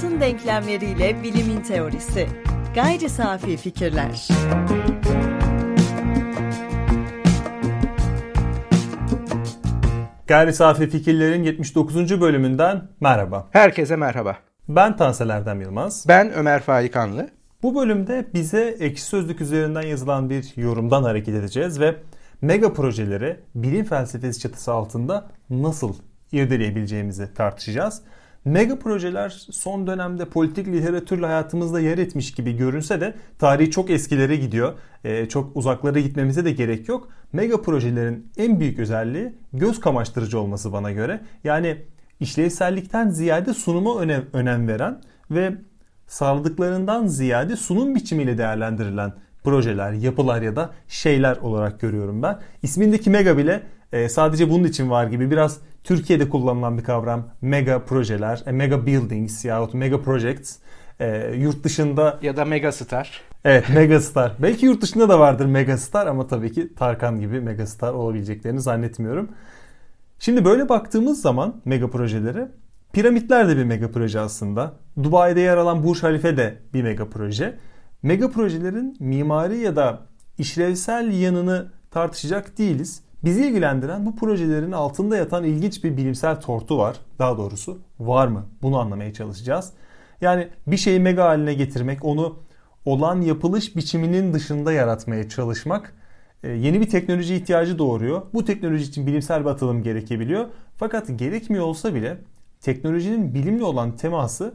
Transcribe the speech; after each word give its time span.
hayatın 0.00 0.20
denklemleriyle 0.20 1.22
bilimin 1.22 1.60
teorisi. 1.60 2.28
Gayri 2.74 3.08
safi 3.08 3.56
fikirler. 3.56 4.28
Gayri 10.26 10.52
Safi 10.52 10.90
Fikirlerin 10.90 11.42
79. 11.42 12.20
bölümünden 12.20 12.88
merhaba. 13.00 13.48
Herkese 13.50 13.96
merhaba. 13.96 14.36
Ben 14.68 14.96
Tansel 14.96 15.28
Erdem 15.28 15.60
Yılmaz. 15.60 16.04
Ben 16.08 16.32
Ömer 16.32 16.60
Faikanlı. 16.60 17.30
Bu 17.62 17.74
bölümde 17.74 18.26
bize 18.34 18.76
ekşi 18.80 19.04
sözlük 19.04 19.40
üzerinden 19.40 19.82
yazılan 19.82 20.30
bir 20.30 20.52
yorumdan 20.56 21.02
hareket 21.02 21.34
edeceğiz 21.34 21.80
ve 21.80 21.94
mega 22.42 22.72
projeleri 22.72 23.40
bilim 23.54 23.84
felsefesi 23.84 24.40
çatısı 24.40 24.72
altında 24.72 25.28
nasıl 25.50 25.94
irdeleyebileceğimizi 26.32 27.34
tartışacağız. 27.34 28.02
Mega 28.44 28.78
projeler 28.78 29.28
son 29.50 29.86
dönemde 29.86 30.24
politik 30.24 30.68
literatürle 30.68 31.26
hayatımızda 31.26 31.80
yer 31.80 31.98
etmiş 31.98 32.32
gibi 32.32 32.56
görünse 32.56 33.00
de 33.00 33.14
tarihi 33.38 33.70
çok 33.70 33.90
eskilere 33.90 34.36
gidiyor. 34.36 34.74
Ee, 35.04 35.28
çok 35.28 35.56
uzaklara 35.56 36.00
gitmemize 36.00 36.44
de 36.44 36.52
gerek 36.52 36.88
yok. 36.88 37.08
Mega 37.32 37.62
projelerin 37.62 38.30
en 38.36 38.60
büyük 38.60 38.78
özelliği 38.78 39.32
göz 39.52 39.80
kamaştırıcı 39.80 40.40
olması 40.40 40.72
bana 40.72 40.92
göre. 40.92 41.20
Yani 41.44 41.76
işlevsellikten 42.20 43.08
ziyade 43.08 43.54
sunuma 43.54 44.00
önem, 44.00 44.24
önem 44.32 44.68
veren 44.68 45.00
ve 45.30 45.54
sağladıklarından 46.06 47.06
ziyade 47.06 47.56
sunum 47.56 47.94
biçimiyle 47.94 48.38
değerlendirilen 48.38 49.12
projeler, 49.44 49.92
yapılar 49.92 50.42
ya 50.42 50.56
da 50.56 50.70
şeyler 50.88 51.36
olarak 51.36 51.80
görüyorum 51.80 52.22
ben. 52.22 52.38
İsmindeki 52.62 53.10
mega 53.10 53.38
bile 53.38 53.62
e, 53.92 54.08
sadece 54.08 54.50
bunun 54.50 54.64
için 54.64 54.90
var 54.90 55.06
gibi 55.06 55.30
biraz 55.30 55.60
Türkiye'de 55.84 56.28
kullanılan 56.28 56.78
bir 56.78 56.84
kavram 56.84 57.28
mega 57.42 57.84
projeler, 57.84 58.42
e, 58.46 58.52
mega 58.52 58.86
buildings 58.86 59.44
yahut 59.44 59.74
mega 59.74 60.02
projects. 60.02 60.56
E, 61.00 61.34
yurt 61.36 61.64
dışında 61.64 62.18
ya 62.22 62.36
da 62.36 62.44
mega 62.44 62.72
star. 62.72 63.22
Evet 63.44 63.64
megastar. 63.74 64.36
Belki 64.42 64.66
yurt 64.66 64.82
dışında 64.82 65.08
da 65.08 65.20
vardır 65.20 65.46
megastar 65.46 66.06
ama 66.06 66.26
tabii 66.26 66.52
ki 66.52 66.74
Tarkan 66.74 67.20
gibi 67.20 67.40
megastar 67.40 67.92
olabileceklerini 67.92 68.60
zannetmiyorum. 68.60 69.28
Şimdi 70.18 70.44
böyle 70.44 70.68
baktığımız 70.68 71.22
zaman 71.22 71.60
mega 71.64 71.90
projelere 71.90 72.48
piramitler 72.92 73.48
de 73.48 73.56
bir 73.56 73.64
mega 73.64 73.90
proje 73.90 74.20
aslında. 74.20 74.72
Dubai'de 75.02 75.40
yer 75.40 75.56
alan 75.56 75.84
Burj 75.84 76.02
Halife 76.02 76.36
de 76.36 76.58
bir 76.74 76.82
mega 76.82 77.10
proje. 77.10 77.58
Mega 78.02 78.30
projelerin 78.30 78.96
mimari 79.00 79.58
ya 79.58 79.76
da 79.76 80.06
işlevsel 80.38 81.20
yanını 81.20 81.72
tartışacak 81.90 82.58
değiliz. 82.58 83.02
Bizi 83.24 83.46
ilgilendiren 83.46 84.06
bu 84.06 84.16
projelerin 84.16 84.72
altında 84.72 85.16
yatan 85.16 85.44
ilginç 85.44 85.84
bir 85.84 85.96
bilimsel 85.96 86.40
tortu 86.40 86.78
var. 86.78 86.96
Daha 87.18 87.38
doğrusu 87.38 87.78
var 88.00 88.26
mı? 88.26 88.46
Bunu 88.62 88.78
anlamaya 88.78 89.12
çalışacağız. 89.12 89.72
Yani 90.20 90.48
bir 90.66 90.76
şeyi 90.76 91.00
mega 91.00 91.24
haline 91.24 91.54
getirmek, 91.54 92.04
onu 92.04 92.38
olan 92.84 93.20
yapılış 93.20 93.76
biçiminin 93.76 94.32
dışında 94.32 94.72
yaratmaya 94.72 95.28
çalışmak 95.28 95.94
e, 96.42 96.48
yeni 96.48 96.80
bir 96.80 96.88
teknoloji 96.88 97.34
ihtiyacı 97.34 97.78
doğuruyor. 97.78 98.22
Bu 98.34 98.44
teknoloji 98.44 98.84
için 98.84 99.06
bilimsel 99.06 99.40
bir 99.40 99.50
atılım 99.50 99.82
gerekebiliyor. 99.82 100.46
Fakat 100.76 101.18
gerekmiyor 101.18 101.64
olsa 101.64 101.94
bile 101.94 102.18
teknolojinin 102.60 103.34
bilimle 103.34 103.64
olan 103.64 103.96
teması 103.96 104.54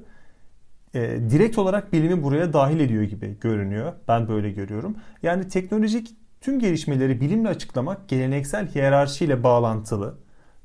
e, 0.94 1.00
direkt 1.30 1.58
olarak 1.58 1.94
bilimi 1.94 2.24
buraya 2.24 2.54
dahil 2.54 2.80
ediyor 2.80 3.04
gibi 3.04 3.38
görünüyor. 3.42 3.94
Ben 4.08 4.28
böyle 4.28 4.52
görüyorum. 4.52 4.98
Yani 5.24 5.48
teknolojik 5.48 6.25
tüm 6.46 6.60
gelişmeleri 6.60 7.22
bilimle 7.22 7.50
açıklamak 7.50 8.08
geleneksel 8.08 8.68
hiyerarşiyle 8.76 9.44
bağlantılı. 9.44 10.16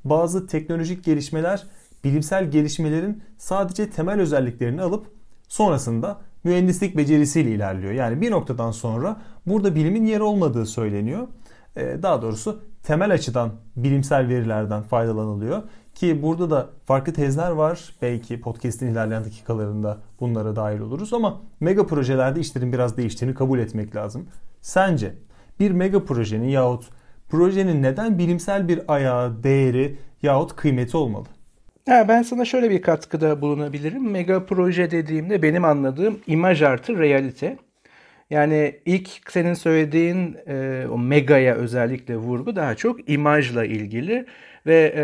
Bazı 0.03 0.47
teknolojik 0.47 1.03
gelişmeler 1.03 1.63
bilimsel 2.03 2.51
gelişmelerin 2.51 3.23
sadece 3.37 3.89
temel 3.89 4.19
özelliklerini 4.19 4.81
alıp 4.81 5.07
sonrasında 5.47 6.21
mühendislik 6.43 6.97
becerisiyle 6.97 7.51
ilerliyor. 7.51 7.93
Yani 7.93 8.21
bir 8.21 8.31
noktadan 8.31 8.71
sonra 8.71 9.21
burada 9.47 9.75
bilimin 9.75 10.05
yer 10.05 10.19
olmadığı 10.19 10.65
söyleniyor. 10.65 11.27
Ee, 11.75 11.97
daha 12.03 12.21
doğrusu 12.21 12.63
temel 12.83 13.13
açıdan 13.13 13.51
bilimsel 13.75 14.27
verilerden 14.27 14.83
faydalanılıyor. 14.83 15.63
Ki 15.95 16.21
burada 16.21 16.49
da 16.49 16.69
farklı 16.85 17.13
tezler 17.13 17.51
var. 17.51 17.95
Belki 18.01 18.41
podcast'in 18.41 18.87
ilerleyen 18.87 19.25
dakikalarında 19.25 19.97
bunlara 20.19 20.55
dahil 20.55 20.79
oluruz 20.79 21.13
ama 21.13 21.41
mega 21.59 21.87
projelerde 21.87 22.39
işlerin 22.39 22.73
biraz 22.73 22.97
değiştiğini 22.97 23.35
kabul 23.35 23.59
etmek 23.59 23.95
lazım. 23.95 24.27
Sence 24.61 25.15
bir 25.61 25.71
mega 25.71 26.05
projenin 26.05 26.49
yahut 26.49 26.83
projenin 27.29 27.83
neden 27.83 28.17
bilimsel 28.19 28.67
bir 28.67 28.79
ayağı, 28.87 29.43
değeri 29.43 29.95
yahut 30.21 30.55
kıymeti 30.55 30.97
olmalı? 30.97 31.25
Ha, 31.89 32.05
ben 32.07 32.21
sana 32.21 32.45
şöyle 32.45 32.69
bir 32.69 32.81
katkıda 32.81 33.41
bulunabilirim. 33.41 34.11
Mega 34.11 34.45
proje 34.45 34.91
dediğimde 34.91 35.41
benim 35.41 35.65
anladığım 35.65 36.19
imaj 36.27 36.61
artı 36.61 36.99
realite. 36.99 37.57
Yani 38.29 38.75
ilk 38.85 39.09
senin 39.31 39.53
söylediğin 39.53 40.37
e, 40.47 40.85
o 40.91 40.97
megaya 40.97 41.55
özellikle 41.55 42.17
vurgu 42.17 42.55
daha 42.55 42.75
çok 42.75 43.09
imajla 43.09 43.65
ilgili 43.65 44.25
ve 44.65 44.93
e, 44.95 45.03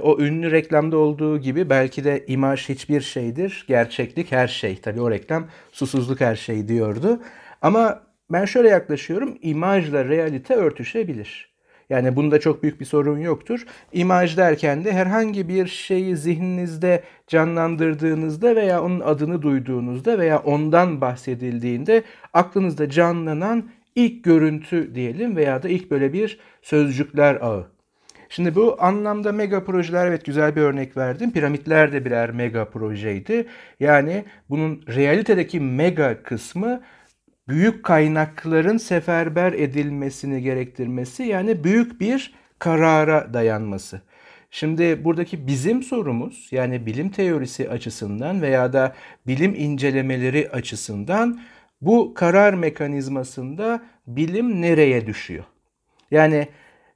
o 0.00 0.20
ünlü 0.20 0.50
reklamda 0.50 0.96
olduğu 0.96 1.38
gibi 1.38 1.70
belki 1.70 2.04
de 2.04 2.24
imaj 2.26 2.68
hiçbir 2.68 3.00
şeydir, 3.00 3.64
gerçeklik 3.68 4.32
her 4.32 4.48
şey. 4.48 4.76
Tabii 4.76 5.00
o 5.00 5.10
reklam 5.10 5.46
susuzluk 5.72 6.20
her 6.20 6.36
şey 6.36 6.68
diyordu. 6.68 7.20
Ama 7.62 8.05
ben 8.30 8.44
şöyle 8.44 8.68
yaklaşıyorum, 8.68 9.38
imajla 9.42 10.04
realite 10.04 10.54
örtüşebilir. 10.54 11.56
Yani 11.90 12.16
bunda 12.16 12.40
çok 12.40 12.62
büyük 12.62 12.80
bir 12.80 12.84
sorun 12.84 13.18
yoktur. 13.18 13.66
İmaj 13.92 14.36
derken 14.36 14.84
de 14.84 14.92
herhangi 14.92 15.48
bir 15.48 15.66
şeyi 15.66 16.16
zihninizde 16.16 17.02
canlandırdığınızda 17.26 18.56
veya 18.56 18.82
onun 18.82 19.00
adını 19.00 19.42
duyduğunuzda 19.42 20.18
veya 20.18 20.38
ondan 20.38 21.00
bahsedildiğinde 21.00 22.02
aklınızda 22.32 22.90
canlanan 22.90 23.70
ilk 23.94 24.24
görüntü 24.24 24.94
diyelim 24.94 25.36
veya 25.36 25.62
da 25.62 25.68
ilk 25.68 25.90
böyle 25.90 26.12
bir 26.12 26.38
sözcükler 26.62 27.34
ağı. 27.34 27.66
Şimdi 28.28 28.54
bu 28.54 28.76
anlamda 28.78 29.32
mega 29.32 29.64
projeler 29.64 30.06
evet 30.06 30.24
güzel 30.24 30.56
bir 30.56 30.60
örnek 30.60 30.96
verdim. 30.96 31.32
Piramitler 31.32 31.92
de 31.92 32.04
birer 32.04 32.30
mega 32.30 32.64
projeydi. 32.64 33.46
Yani 33.80 34.24
bunun 34.50 34.82
realitedeki 34.88 35.60
mega 35.60 36.22
kısmı 36.22 36.80
büyük 37.48 37.84
kaynakların 37.84 38.76
seferber 38.76 39.52
edilmesini 39.52 40.42
gerektirmesi 40.42 41.22
yani 41.22 41.64
büyük 41.64 42.00
bir 42.00 42.34
karara 42.58 43.34
dayanması. 43.34 44.00
Şimdi 44.50 45.04
buradaki 45.04 45.46
bizim 45.46 45.82
sorumuz 45.82 46.48
yani 46.50 46.86
bilim 46.86 47.08
teorisi 47.08 47.70
açısından 47.70 48.42
veya 48.42 48.72
da 48.72 48.94
bilim 49.26 49.54
incelemeleri 49.54 50.50
açısından 50.52 51.40
bu 51.80 52.14
karar 52.14 52.54
mekanizmasında 52.54 53.82
bilim 54.06 54.62
nereye 54.62 55.06
düşüyor? 55.06 55.44
Yani 56.10 56.48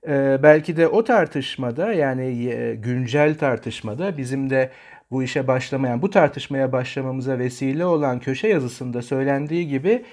e, 0.09 0.39
belki 0.43 0.77
de 0.77 0.89
o 0.89 1.05
tartışmada 1.05 1.93
yani 1.93 2.49
e, 2.49 2.75
güncel 2.75 3.39
tartışmada 3.39 4.16
bizim 4.16 4.50
de 4.50 4.71
bu 5.10 5.22
işe 5.22 5.47
başlamayan, 5.47 6.03
bu 6.03 6.10
tartışmaya 6.10 6.72
başlamamıza 6.72 7.39
vesile 7.39 7.84
olan 7.84 8.21
köşe 8.21 8.49
yazısında 8.49 9.03
söylendiği 9.03 9.69
gibi 9.69 10.05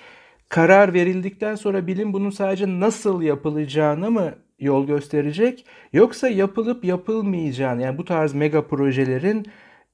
karar 0.49 0.93
verildikten 0.93 1.55
sonra 1.55 1.87
bilim 1.87 2.13
bunun 2.13 2.29
sadece 2.29 2.79
nasıl 2.79 3.21
yapılacağını 3.21 4.11
mı 4.11 4.33
yol 4.59 4.87
gösterecek 4.87 5.65
yoksa 5.93 6.27
yapılıp 6.29 6.85
yapılmayacağını 6.85 7.81
yani 7.81 7.97
bu 7.97 8.05
tarz 8.05 8.33
mega 8.33 8.67
projelerin 8.67 9.45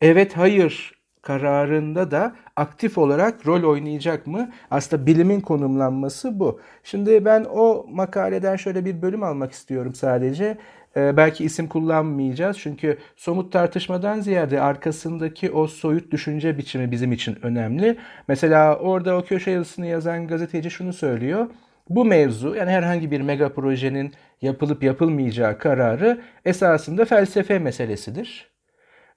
evet 0.01 0.37
hayır 0.37 0.93
kararında 1.21 2.11
da 2.11 2.35
aktif 2.55 2.97
olarak 2.97 3.47
rol 3.47 3.63
oynayacak 3.63 4.27
mı? 4.27 4.51
Aslında 4.71 5.05
bilimin 5.05 5.41
konumlanması 5.41 6.39
bu. 6.39 6.59
Şimdi 6.83 7.25
ben 7.25 7.45
o 7.49 7.85
makaleden 7.89 8.55
şöyle 8.55 8.85
bir 8.85 9.01
bölüm 9.01 9.23
almak 9.23 9.51
istiyorum 9.51 9.95
sadece. 9.95 10.57
Ee, 10.97 11.17
belki 11.17 11.43
isim 11.43 11.67
kullanmayacağız 11.67 12.59
çünkü 12.59 12.97
somut 13.15 13.53
tartışmadan 13.53 14.19
ziyade 14.19 14.61
arkasındaki 14.61 15.51
o 15.51 15.67
soyut 15.67 16.11
düşünce 16.11 16.57
biçimi 16.57 16.91
bizim 16.91 17.11
için 17.11 17.37
önemli. 17.41 17.97
Mesela 18.27 18.75
orada 18.79 19.17
o 19.17 19.23
köşe 19.23 19.51
yazısını 19.51 19.85
yazan 19.87 20.27
gazeteci 20.27 20.71
şunu 20.71 20.93
söylüyor. 20.93 21.47
Bu 21.89 22.05
mevzu 22.05 22.55
yani 22.55 22.71
herhangi 22.71 23.11
bir 23.11 23.21
mega 23.21 23.53
projenin 23.53 24.13
yapılıp 24.41 24.83
yapılmayacağı 24.83 25.57
kararı 25.57 26.21
esasında 26.45 27.05
felsefe 27.05 27.59
meselesidir 27.59 28.52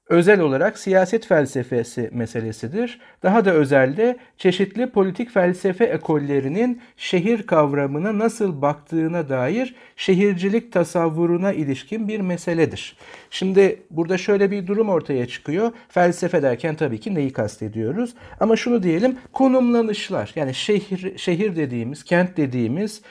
özel 0.08 0.40
olarak 0.40 0.78
siyaset 0.78 1.26
felsefesi 1.26 2.10
meselesidir. 2.12 3.00
Daha 3.22 3.44
da 3.44 3.52
özelde 3.52 4.16
çeşitli 4.38 4.90
politik 4.90 5.30
felsefe 5.30 5.84
ekollerinin 5.84 6.80
şehir 6.96 7.46
kavramına 7.46 8.18
nasıl 8.18 8.62
baktığına 8.62 9.28
dair 9.28 9.74
şehircilik 9.96 10.72
tasavvuruna 10.72 11.52
ilişkin 11.52 12.08
bir 12.08 12.20
meseledir. 12.20 12.96
Şimdi 13.30 13.82
burada 13.90 14.18
şöyle 14.18 14.50
bir 14.50 14.66
durum 14.66 14.88
ortaya 14.88 15.26
çıkıyor. 15.26 15.72
Felsefe 15.88 16.42
derken 16.42 16.74
tabii 16.74 17.00
ki 17.00 17.14
neyi 17.14 17.32
kastediyoruz? 17.32 18.14
Ama 18.40 18.56
şunu 18.56 18.82
diyelim 18.82 19.18
konumlanışlar 19.32 20.32
yani 20.36 20.54
şehir, 20.54 21.18
şehir 21.18 21.56
dediğimiz, 21.56 22.04
kent 22.04 22.36
dediğimiz 22.36 23.02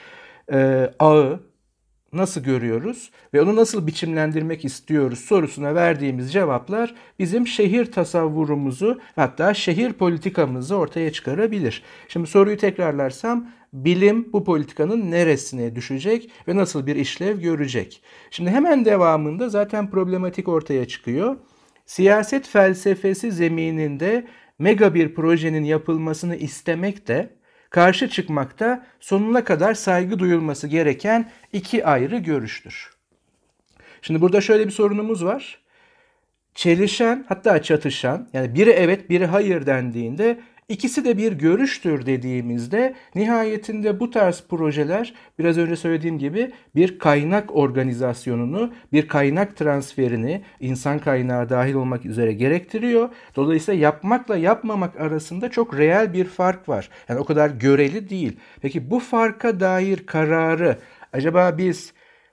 e, 0.52 0.90
ağı, 0.98 1.40
nasıl 2.16 2.40
görüyoruz 2.40 3.10
ve 3.34 3.42
onu 3.42 3.56
nasıl 3.56 3.86
biçimlendirmek 3.86 4.64
istiyoruz 4.64 5.18
sorusuna 5.18 5.74
verdiğimiz 5.74 6.32
cevaplar 6.32 6.94
bizim 7.18 7.46
şehir 7.46 7.92
tasavvurumuzu 7.92 9.00
hatta 9.16 9.54
şehir 9.54 9.92
politikamızı 9.92 10.76
ortaya 10.76 11.12
çıkarabilir. 11.12 11.82
Şimdi 12.08 12.26
soruyu 12.26 12.56
tekrarlarsam 12.56 13.48
bilim 13.72 14.32
bu 14.32 14.44
politikanın 14.44 15.10
neresine 15.10 15.76
düşecek 15.76 16.30
ve 16.48 16.56
nasıl 16.56 16.86
bir 16.86 16.96
işlev 16.96 17.40
görecek? 17.40 18.02
Şimdi 18.30 18.50
hemen 18.50 18.84
devamında 18.84 19.48
zaten 19.48 19.90
problematik 19.90 20.48
ortaya 20.48 20.88
çıkıyor. 20.88 21.36
Siyaset 21.86 22.48
felsefesi 22.48 23.32
zemininde 23.32 24.26
mega 24.58 24.94
bir 24.94 25.14
projenin 25.14 25.64
yapılmasını 25.64 26.36
istemek 26.36 27.08
de 27.08 27.35
karşı 27.76 28.08
çıkmakta 28.08 28.86
sonuna 29.00 29.44
kadar 29.44 29.74
saygı 29.74 30.18
duyulması 30.18 30.68
gereken 30.68 31.30
iki 31.52 31.86
ayrı 31.86 32.18
görüştür. 32.18 32.90
Şimdi 34.02 34.20
burada 34.20 34.40
şöyle 34.40 34.66
bir 34.66 34.70
sorunumuz 34.70 35.24
var. 35.24 35.60
Çelişen 36.54 37.24
hatta 37.28 37.62
çatışan 37.62 38.28
yani 38.32 38.54
biri 38.54 38.70
evet 38.70 39.10
biri 39.10 39.26
hayır 39.26 39.66
dendiğinde 39.66 40.40
İkisi 40.68 41.04
de 41.04 41.18
bir 41.18 41.32
görüştür 41.32 42.06
dediğimizde 42.06 42.94
nihayetinde 43.14 44.00
bu 44.00 44.10
tarz 44.10 44.42
projeler 44.48 45.14
biraz 45.38 45.58
önce 45.58 45.76
söylediğim 45.76 46.18
gibi 46.18 46.52
bir 46.74 46.98
kaynak 46.98 47.56
organizasyonunu, 47.56 48.72
bir 48.92 49.08
kaynak 49.08 49.56
transferini 49.56 50.42
insan 50.60 50.98
kaynağı 50.98 51.48
dahil 51.48 51.74
olmak 51.74 52.06
üzere 52.06 52.32
gerektiriyor. 52.32 53.08
Dolayısıyla 53.36 53.80
yapmakla 53.80 54.36
yapmamak 54.36 55.00
arasında 55.00 55.50
çok 55.50 55.78
reel 55.78 56.12
bir 56.12 56.24
fark 56.24 56.68
var. 56.68 56.90
Yani 57.08 57.20
o 57.20 57.24
kadar 57.24 57.50
göreli 57.50 58.08
değil. 58.08 58.36
Peki 58.62 58.90
bu 58.90 59.00
farka 59.00 59.60
dair 59.60 60.06
kararı 60.06 60.78
acaba 61.12 61.58
biz 61.58 61.92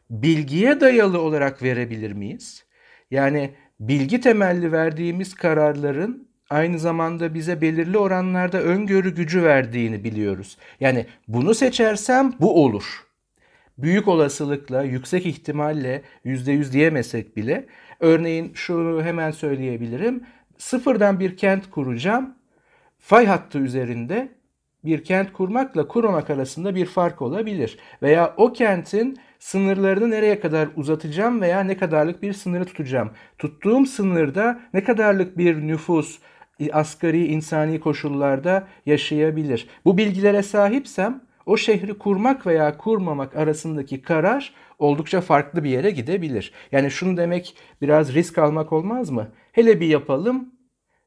bilgiye 0.10 0.82
dayalı 0.82 1.22
olarak 1.22 1.64
verebilir 1.64 2.12
miyiz? 2.12 2.66
Yani 3.12 3.54
bilgi 3.80 4.22
temelli 4.22 4.72
verdiğimiz 4.72 5.34
kararların 5.34 6.33
aynı 6.50 6.80
zamanda 6.80 7.34
bize 7.34 7.62
belirli 7.62 7.98
oranlarda 7.98 8.62
öngörü 8.62 9.16
gücü 9.16 9.44
verdiğini 9.44 10.04
biliyoruz. 10.04 10.57
Yani 10.80 11.06
bunu 11.28 11.56
seçersem 11.56 12.34
bu 12.40 12.63
olur. 12.63 13.04
Büyük 13.78 14.07
olasılıkla, 14.07 14.84
yüksek 14.84 15.25
ihtimalle 15.25 16.01
%100 16.25 16.72
diyemesek 16.72 17.38
bile 17.38 17.66
örneğin 18.00 18.54
şunu 18.54 19.04
hemen 19.04 19.31
söyleyebilirim. 19.31 20.24
Sıfırdan 20.57 21.19
bir 21.19 21.38
kent 21.38 21.69
kuracağım. 21.69 22.36
Fay 23.00 23.25
hattı 23.25 23.60
üzerinde 23.60 24.31
bir 24.86 25.04
kent 25.04 25.34
kurmakla 25.34 25.88
kurmamak 25.88 26.30
arasında 26.30 26.75
bir 26.75 26.86
fark 26.86 27.22
olabilir. 27.22 27.78
Veya 28.01 28.34
o 28.38 28.54
kentin 28.54 29.19
sınırlarını 29.39 30.12
nereye 30.12 30.39
kadar 30.39 30.69
uzatacağım 30.75 31.42
veya 31.42 31.60
ne 31.60 31.78
kadarlık 31.78 32.22
bir 32.22 32.34
sınırı 32.34 32.66
tutacağım. 32.66 33.12
Tuttuğum 33.38 33.86
sınırda 33.86 34.60
ne 34.74 34.84
kadarlık 34.84 35.38
bir 35.38 35.68
nüfus, 35.68 36.19
asgari 36.74 37.25
insani 37.25 37.80
koşullarda 37.80 38.68
yaşayabilir. 38.86 39.68
Bu 39.86 39.98
bilgilere 39.98 40.44
sahipsem 40.44 41.21
o 41.45 41.57
şehri 41.57 41.98
kurmak 41.98 42.48
veya 42.48 42.77
kurmamak 42.77 43.36
arasındaki 43.36 44.01
karar 44.01 44.54
oldukça 44.80 45.21
farklı 45.21 45.63
bir 45.63 45.69
yere 45.69 45.92
gidebilir. 45.92 46.51
Yani 46.71 46.92
şunu 46.92 47.18
demek 47.18 47.56
biraz 47.81 48.13
risk 48.13 48.38
almak 48.38 48.74
olmaz 48.74 49.10
mı? 49.10 49.27
Hele 49.51 49.80
bir 49.80 49.88
yapalım. 49.88 50.54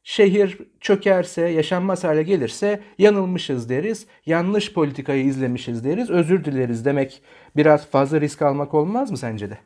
Şehir 0.03 0.59
çökerse, 0.81 1.43
yaşanmaz 1.43 2.05
hale 2.05 2.23
gelirse 2.23 2.81
yanılmışız 2.99 3.69
deriz. 3.69 4.07
Yanlış 4.27 4.73
politikayı 4.73 5.25
izlemişiz 5.25 5.85
deriz. 5.85 6.11
Özür 6.11 6.45
dileriz 6.45 6.85
demek 6.85 7.23
biraz 7.57 7.87
fazla 7.87 8.21
risk 8.21 8.43
almak 8.43 8.75
olmaz 8.75 9.11
mı 9.11 9.17
sence 9.17 9.51
de? 9.51 9.59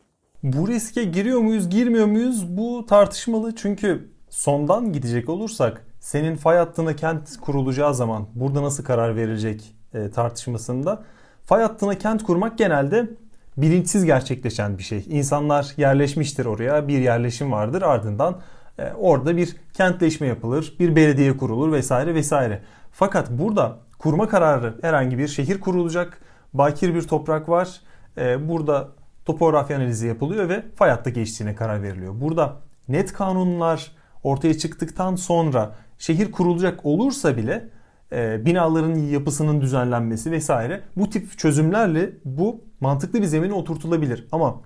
Bu 0.43 0.69
riske 0.69 1.05
giriyor 1.05 1.41
muyuz, 1.41 1.71
girmiyor 1.71 2.07
muyuz? 2.07 2.57
Bu 2.57 2.87
tartışmalı 2.87 3.55
çünkü 3.57 4.10
sondan 4.31 4.93
gidecek 4.93 5.29
olursak 5.29 5.87
senin 6.01 6.37
fay 6.37 6.57
hattına 6.57 6.97
kent 6.97 7.41
kurulacağı 7.41 7.95
zaman 7.95 8.27
burada 8.35 8.63
nasıl 8.63 8.85
karar 8.85 9.17
verilecek 9.17 9.75
e, 9.95 10.11
tartışmasında 10.11 11.03
fay 11.45 11.63
hattına 11.63 11.99
kent 11.99 12.23
kurmak 12.23 12.59
genelde 12.59 13.11
bilinçsiz 13.57 14.05
gerçekleşen 14.05 14.79
bir 14.79 14.83
şey. 14.83 15.05
İnsanlar 15.09 15.73
yerleşmiştir 15.77 16.47
oraya 16.47 16.89
bir 16.89 16.99
yerleşim 16.99 17.53
vardır 17.53 17.83
ardından 17.83 18.41
e, 18.79 18.93
orada 18.93 19.37
bir 19.37 19.57
kentleşme 19.73 20.27
yapılır 20.27 20.75
bir 20.79 20.97
belediye 20.97 21.37
kurulur 21.37 21.73
vesaire 21.73 22.15
vesaire. 22.15 22.63
Fakat 22.93 23.31
burada 23.31 23.79
kurma 23.99 24.29
kararı 24.29 24.75
herhangi 24.83 25.19
bir 25.19 25.29
şehir 25.29 25.61
kurulacak 25.61 26.21
bakir 26.55 26.95
bir 26.95 27.03
toprak 27.03 27.49
var 27.49 27.81
e, 28.19 28.49
burada 28.49 28.89
topografya 29.25 29.77
analizi 29.77 30.07
yapılıyor 30.07 30.49
ve 30.49 30.65
fay 30.77 30.91
hattı 30.91 31.11
geçtiğine 31.11 31.55
karar 31.55 31.83
veriliyor. 31.83 32.21
Burada 32.21 32.57
net 32.89 33.13
kanunlar 33.13 33.93
ortaya 34.23 34.59
çıktıktan 34.59 35.17
sonra 35.17 35.75
şehir 35.99 36.33
kurulacak 36.33 36.87
olursa 36.87 37.37
bile 37.37 37.69
e, 38.13 38.47
binaların 38.47 38.95
yapısının 38.95 39.61
düzenlenmesi 39.61 40.31
vesaire 40.31 40.81
bu 40.97 41.11
tip 41.11 41.39
çözümlerle 41.39 42.11
bu 42.25 42.65
mantıklı 42.81 43.21
bir 43.21 43.27
zemine 43.27 43.53
oturtulabilir. 43.53 44.29
Ama 44.33 44.61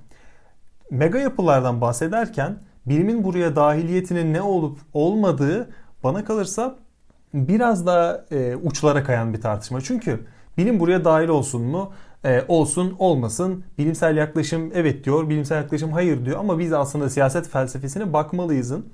mega 0.90 1.18
yapılardan 1.18 1.80
bahsederken 1.80 2.58
bilimin 2.86 3.24
buraya 3.24 3.56
dahiliyetinin 3.56 4.34
ne 4.34 4.42
olup 4.42 4.78
olmadığı 4.92 5.70
bana 6.04 6.24
kalırsa 6.24 6.76
biraz 7.34 7.86
daha 7.86 8.24
e, 8.30 8.56
uçlara 8.56 9.04
kayan 9.04 9.32
bir 9.32 9.40
tartışma. 9.40 9.80
Çünkü 9.80 10.26
bilim 10.58 10.80
buraya 10.80 11.04
dahil 11.04 11.28
olsun 11.28 11.62
mu? 11.62 11.92
E, 12.24 12.44
olsun 12.48 12.96
olmasın. 12.98 13.64
Bilimsel 13.78 14.16
yaklaşım 14.16 14.70
evet 14.74 15.04
diyor, 15.04 15.28
bilimsel 15.28 15.56
yaklaşım 15.56 15.92
hayır 15.92 16.24
diyor 16.24 16.38
ama 16.38 16.58
biz 16.58 16.72
aslında 16.72 17.10
siyaset 17.10 17.48
felsefesine 17.48 18.12
bakmalıyızın 18.12 18.86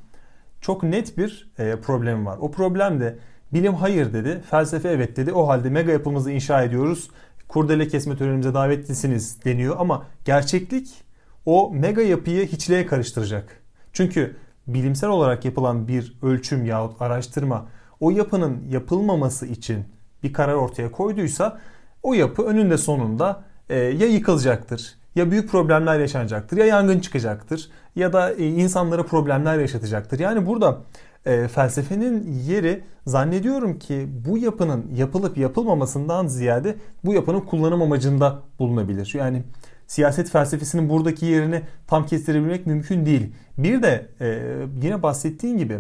çok 0.61 0.83
net 0.83 1.19
bir 1.19 1.51
e, 1.59 1.77
problem 1.77 2.27
var. 2.27 2.39
O 2.41 2.51
problem 2.51 3.01
de 3.01 3.19
bilim 3.53 3.75
hayır 3.75 4.13
dedi, 4.13 4.43
felsefe 4.51 4.89
evet 4.89 5.17
dedi. 5.17 5.33
O 5.33 5.49
halde 5.49 5.71
mega 5.71 5.93
yapımızı 5.93 6.31
inşa 6.31 6.63
ediyoruz. 6.63 7.11
Kurdele 7.49 7.89
kesme 7.89 8.17
törenimize 8.17 8.55
davetlisiniz 8.55 9.45
deniyor 9.45 9.77
ama 9.79 10.07
gerçeklik 10.25 11.05
o 11.47 11.71
mega 11.75 12.03
yapıyı 12.03 12.47
hiçliğe 12.47 12.87
karıştıracak. 12.87 13.61
Çünkü 13.93 14.37
bilimsel 14.67 15.11
olarak 15.11 15.45
yapılan 15.45 15.89
bir 15.89 16.19
ölçüm 16.23 16.65
yahut 16.65 17.03
araştırma 17.03 17.67
o 18.01 18.11
yapının 18.11 18.65
yapılmaması 18.71 19.47
için 19.47 19.85
bir 20.23 20.33
karar 20.33 20.55
ortaya 20.55 20.91
koyduysa 20.93 21.61
o 22.03 22.15
yapı 22.15 22.43
önünde 22.43 22.79
sonunda 22.79 23.45
e, 23.69 23.77
ya 23.77 24.07
yıkılacaktır 24.07 25.00
ya 25.15 25.31
büyük 25.31 25.51
problemler 25.51 26.01
yaşanacaktır 26.01 26.57
ya 26.57 26.67
yangın 26.67 27.01
çıkacaktır 27.01 27.71
ya 27.97 28.13
da 28.13 28.33
e, 28.33 28.47
insanlara 28.47 29.03
problemler 29.03 29.59
yaşatacaktır. 29.59 30.19
Yani 30.19 30.47
burada 30.47 30.79
e, 31.27 31.49
felsefenin 31.49 32.33
yeri 32.47 32.85
zannediyorum 33.07 33.79
ki 33.79 34.09
bu 34.27 34.39
yapının 34.39 34.87
yapılıp 34.95 35.39
yapılmamasından 35.39 36.27
ziyade 36.27 36.77
bu 37.05 37.15
yapının 37.15 37.41
kullanım 37.41 37.83
amacında 37.83 38.39
bulunabilir. 38.59 39.13
Yani 39.15 39.43
siyaset 39.87 40.31
felsefesinin 40.31 40.89
buradaki 40.89 41.27
yerini 41.27 41.63
tam 41.87 42.07
kestirebilmek 42.07 42.67
mümkün 42.67 43.07
değil. 43.07 43.33
Bir 43.59 43.83
de 43.83 44.07
e, 44.21 44.57
yine 44.83 45.03
bahsettiğin 45.03 45.59
gibi 45.59 45.79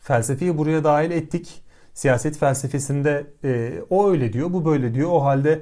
felsefeyi 0.00 0.58
buraya 0.58 0.84
dahil 0.84 1.10
ettik. 1.10 1.62
Siyaset 1.94 2.38
felsefesinde 2.38 3.26
e, 3.44 3.72
o 3.90 4.10
öyle 4.10 4.32
diyor, 4.32 4.52
bu 4.52 4.64
böyle 4.64 4.94
diyor. 4.94 5.10
O 5.12 5.24
halde 5.24 5.60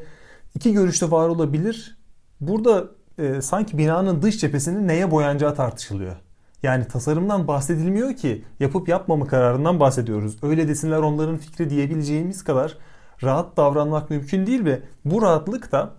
iki 0.54 0.72
görüşte 0.72 1.10
var 1.10 1.28
olabilir. 1.28 1.95
Burada 2.40 2.84
e, 3.18 3.42
sanki 3.42 3.78
binanın 3.78 4.22
dış 4.22 4.40
cephesinin 4.40 4.88
neye 4.88 5.10
boyanacağı 5.10 5.54
tartışılıyor. 5.54 6.16
Yani 6.62 6.84
tasarımdan 6.84 7.48
bahsedilmiyor 7.48 8.16
ki 8.16 8.44
yapıp 8.60 8.88
yapmama 8.88 9.26
kararından 9.26 9.80
bahsediyoruz. 9.80 10.36
Öyle 10.42 10.68
desinler 10.68 10.98
onların 10.98 11.36
fikri 11.36 11.70
diyebileceğimiz 11.70 12.44
kadar 12.44 12.78
rahat 13.22 13.56
davranmak 13.56 14.10
mümkün 14.10 14.46
değil 14.46 14.64
ve 14.64 14.80
bu 15.04 15.22
rahatlık 15.22 15.72
da 15.72 15.90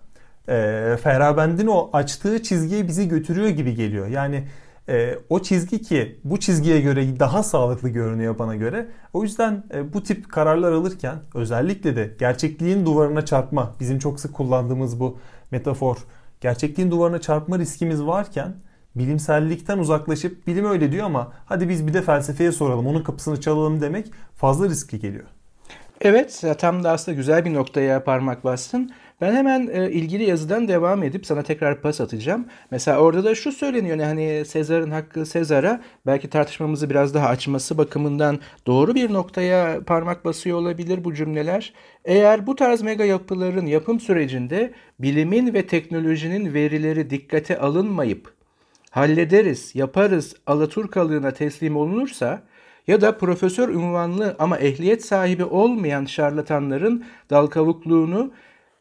e, 0.48 0.96
Ferabend'in 1.02 1.66
o 1.66 1.90
açtığı 1.92 2.42
çizgiye 2.42 2.88
bizi 2.88 3.08
götürüyor 3.08 3.48
gibi 3.48 3.74
geliyor. 3.74 4.06
Yani 4.06 4.48
e, 4.88 5.18
o 5.28 5.42
çizgi 5.42 5.82
ki 5.82 6.20
bu 6.24 6.40
çizgiye 6.40 6.80
göre 6.80 7.20
daha 7.20 7.42
sağlıklı 7.42 7.88
görünüyor 7.88 8.38
bana 8.38 8.56
göre. 8.56 8.88
O 9.12 9.22
yüzden 9.22 9.64
e, 9.74 9.92
bu 9.92 10.02
tip 10.02 10.32
kararlar 10.32 10.72
alırken 10.72 11.16
özellikle 11.34 11.96
de 11.96 12.14
gerçekliğin 12.18 12.86
duvarına 12.86 13.24
çarpma 13.24 13.74
bizim 13.80 13.98
çok 13.98 14.20
sık 14.20 14.34
kullandığımız 14.34 15.00
bu 15.00 15.18
metafor 15.50 15.96
gerçekliğin 16.40 16.90
duvarına 16.90 17.20
çarpma 17.20 17.58
riskimiz 17.58 18.02
varken 18.02 18.54
bilimsellikten 18.94 19.78
uzaklaşıp 19.78 20.46
bilim 20.46 20.64
öyle 20.64 20.92
diyor 20.92 21.06
ama 21.06 21.32
hadi 21.46 21.68
biz 21.68 21.86
bir 21.86 21.94
de 21.94 22.02
felsefeye 22.02 22.52
soralım 22.52 22.86
onun 22.86 23.02
kapısını 23.02 23.40
çalalım 23.40 23.80
demek 23.80 24.10
fazla 24.36 24.68
riskli 24.68 25.00
geliyor. 25.00 25.26
Evet 26.00 26.44
tam 26.58 26.84
da 26.84 26.90
aslında 26.90 27.16
güzel 27.16 27.44
bir 27.44 27.54
noktaya 27.54 28.04
parmak 28.04 28.44
bastın. 28.44 28.90
Ben 29.20 29.34
hemen 29.34 29.68
e, 29.72 29.90
ilgili 29.90 30.24
yazıdan 30.24 30.68
devam 30.68 31.02
edip 31.02 31.26
sana 31.26 31.42
tekrar 31.42 31.80
pas 31.80 32.00
atacağım. 32.00 32.46
Mesela 32.70 32.98
orada 32.98 33.24
da 33.24 33.34
şu 33.34 33.52
söyleniyor. 33.52 33.98
Hani 33.98 34.44
Sezar'ın 34.44 34.90
hakkı 34.90 35.26
Sezar'a 35.26 35.80
belki 36.06 36.30
tartışmamızı 36.30 36.90
biraz 36.90 37.14
daha 37.14 37.28
açması 37.28 37.78
bakımından 37.78 38.38
doğru 38.66 38.94
bir 38.94 39.12
noktaya 39.12 39.80
parmak 39.84 40.24
basıyor 40.24 40.58
olabilir 40.58 41.04
bu 41.04 41.14
cümleler. 41.14 41.72
Eğer 42.04 42.46
bu 42.46 42.56
tarz 42.56 42.82
mega 42.82 43.04
yapıların 43.04 43.66
yapım 43.66 44.00
sürecinde 44.00 44.72
bilimin 44.98 45.54
ve 45.54 45.66
teknolojinin 45.66 46.54
verileri 46.54 47.10
dikkate 47.10 47.58
alınmayıp 47.58 48.32
hallederiz, 48.90 49.74
yaparız 49.74 50.36
Alaturkalığına 50.46 51.30
teslim 51.30 51.76
olunursa 51.76 52.42
ya 52.86 53.00
da 53.00 53.18
profesör 53.18 53.68
unvanlı 53.68 54.36
ama 54.38 54.58
ehliyet 54.58 55.04
sahibi 55.04 55.44
olmayan 55.44 56.04
şarlatanların 56.04 57.04
dal 57.30 57.46
kavukluğunu 57.46 58.32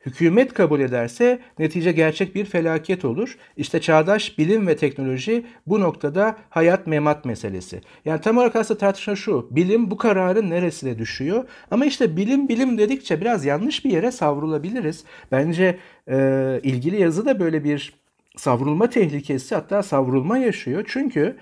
hükümet 0.07 0.53
kabul 0.53 0.79
ederse 0.79 1.39
netice 1.59 1.91
gerçek 1.91 2.35
bir 2.35 2.45
felaket 2.45 3.05
olur. 3.05 3.37
İşte 3.57 3.81
çağdaş 3.81 4.37
bilim 4.37 4.67
ve 4.67 4.77
teknoloji 4.77 5.45
bu 5.67 5.79
noktada 5.79 6.37
hayat 6.49 6.87
memat 6.87 7.25
meselesi. 7.25 7.81
Yani 8.05 8.21
tam 8.21 8.37
olarak 8.37 8.55
aslında 8.55 8.77
tartışma 8.79 9.15
şu. 9.15 9.47
Bilim 9.51 9.91
bu 9.91 9.97
kararın 9.97 10.49
neresine 10.49 10.99
düşüyor? 10.99 11.43
Ama 11.71 11.85
işte 11.85 12.17
bilim 12.17 12.47
bilim 12.47 12.77
dedikçe 12.77 13.21
biraz 13.21 13.45
yanlış 13.45 13.85
bir 13.85 13.91
yere 13.91 14.11
savrulabiliriz. 14.11 15.03
Bence 15.31 15.77
e, 16.09 16.59
ilgili 16.63 17.01
yazı 17.01 17.25
da 17.25 17.39
böyle 17.39 17.63
bir 17.63 17.93
savrulma 18.37 18.89
tehlikesi 18.89 19.55
hatta 19.55 19.83
savrulma 19.83 20.37
yaşıyor. 20.37 20.85
Çünkü 20.87 21.37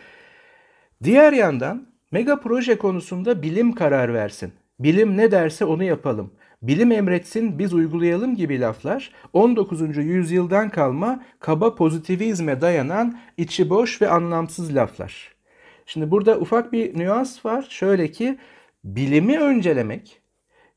diğer 1.03 1.33
yandan 1.33 1.87
mega 2.11 2.39
proje 2.39 2.77
konusunda 2.77 3.41
bilim 3.41 3.71
karar 3.71 4.13
versin. 4.13 4.53
Bilim 4.79 5.17
ne 5.17 5.31
derse 5.31 5.65
onu 5.65 5.83
yapalım. 5.83 6.31
Bilim 6.67 6.91
emretsin 6.91 7.59
biz 7.59 7.73
uygulayalım 7.73 8.35
gibi 8.35 8.59
laflar 8.59 9.11
19. 9.33 9.97
yüzyıldan 9.97 10.69
kalma 10.69 11.23
kaba 11.39 11.75
pozitivizme 11.75 12.61
dayanan 12.61 13.19
içi 13.37 13.69
boş 13.69 14.01
ve 14.01 14.09
anlamsız 14.09 14.75
laflar. 14.75 15.35
Şimdi 15.85 16.11
burada 16.11 16.39
ufak 16.39 16.73
bir 16.73 16.99
nüans 16.99 17.45
var. 17.45 17.67
Şöyle 17.69 18.11
ki 18.11 18.37
bilimi 18.83 19.39
öncelemek 19.39 20.21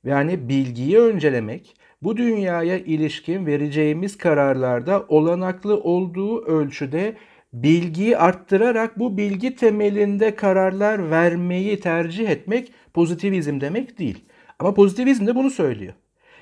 yani 0.05 0.49
bilgiyi 0.49 0.99
öncelemek 0.99 1.77
bu 2.03 2.17
dünyaya 2.17 2.79
ilişkin 2.79 3.47
vereceğimiz 3.47 4.19
kararlarda 4.19 5.05
olanaklı 5.09 5.81
olduğu 5.81 6.45
ölçüde 6.45 7.17
bilgiyi 7.53 8.19
arttırarak 8.19 8.99
bu 8.99 9.17
bilgi 9.17 9.57
temelinde 9.57 10.35
kararlar 10.35 11.11
vermeyi 11.11 11.81
tercih 11.81 12.29
etmek 12.29 12.73
pozitivizm 12.95 13.61
demek 13.61 13.99
değil. 13.99 14.28
Ama 14.59 14.75
pozitivizm 14.75 15.27
de 15.27 15.35
bunu 15.35 15.51
söylüyor. 15.51 15.93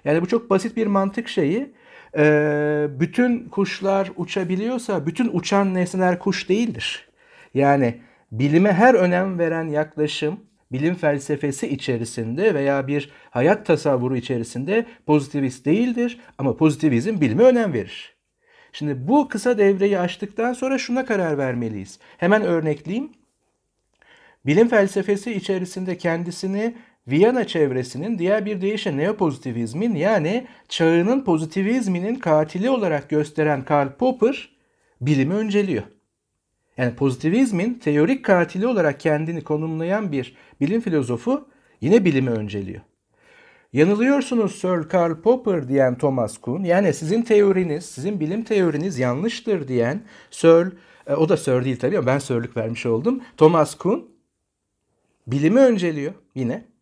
Yani 0.04 0.22
bu 0.22 0.26
çok 0.26 0.50
basit 0.50 0.76
bir 0.76 0.86
mantık 0.86 1.28
şeyi. 1.28 1.72
Ee, 2.16 2.86
bütün 2.90 3.48
kuşlar 3.48 4.10
uçabiliyorsa 4.16 5.06
bütün 5.06 5.30
uçan 5.32 5.74
nesneler 5.74 6.18
kuş 6.18 6.48
değildir. 6.48 7.08
Yani 7.54 8.00
bilime 8.32 8.72
her 8.72 8.94
önem 8.94 9.38
veren 9.38 9.68
yaklaşım 9.68 10.40
bilim 10.72 10.94
felsefesi 10.94 11.68
içerisinde 11.68 12.54
veya 12.54 12.86
bir 12.86 13.10
hayat 13.30 13.66
tasavvuru 13.66 14.16
içerisinde 14.16 14.86
pozitivist 15.06 15.66
değildir 15.66 16.20
ama 16.38 16.56
pozitivizm 16.56 17.20
bilime 17.20 17.42
önem 17.42 17.72
verir. 17.72 18.16
Şimdi 18.72 19.08
bu 19.08 19.28
kısa 19.28 19.58
devreyi 19.58 19.98
açtıktan 19.98 20.52
sonra 20.52 20.78
şuna 20.78 21.04
karar 21.04 21.38
vermeliyiz. 21.38 21.98
Hemen 22.18 22.42
örnekleyeyim. 22.42 23.12
Bilim 24.46 24.68
felsefesi 24.68 25.32
içerisinde 25.32 25.98
kendisini 25.98 26.74
Viyana 27.08 27.46
çevresinin 27.46 28.18
diğer 28.18 28.46
bir 28.46 28.60
deyişle 28.60 28.96
neopozitivizmin 28.96 29.94
yani 29.94 30.46
çağının 30.68 31.24
pozitivizminin 31.24 32.14
katili 32.14 32.70
olarak 32.70 33.10
gösteren 33.10 33.64
Karl 33.64 33.88
Popper 33.88 34.56
bilimi 35.00 35.34
önceliyor. 35.34 35.82
Yani 36.76 36.94
pozitivizmin 36.94 37.74
teorik 37.74 38.24
katili 38.24 38.66
olarak 38.66 39.00
kendini 39.00 39.44
konumlayan 39.44 40.12
bir 40.12 40.36
bilim 40.60 40.80
filozofu 40.80 41.48
yine 41.80 42.04
bilimi 42.04 42.30
önceliyor. 42.30 42.80
Yanılıyorsunuz 43.72 44.54
Sir 44.54 44.88
Karl 44.88 45.20
Popper 45.20 45.68
diyen 45.68 45.98
Thomas 45.98 46.38
Kuhn, 46.38 46.64
yani 46.64 46.94
sizin 46.94 47.22
teoriniz, 47.22 47.84
sizin 47.84 48.20
bilim 48.20 48.44
teoriniz 48.44 48.98
yanlıştır 48.98 49.68
diyen 49.68 50.02
Sir, 50.30 50.72
e, 51.06 51.14
o 51.14 51.28
da 51.28 51.36
Sir 51.36 51.64
değil 51.64 51.78
tabii 51.78 51.98
ama 51.98 52.06
ben 52.06 52.18
Sir'lük 52.18 52.56
vermiş 52.56 52.86
oldum. 52.86 53.22
Thomas 53.36 53.74
Kuhn 53.74 54.00
bilimi 55.26 55.60
önceliyor 55.60 56.12
yine. 56.34 56.75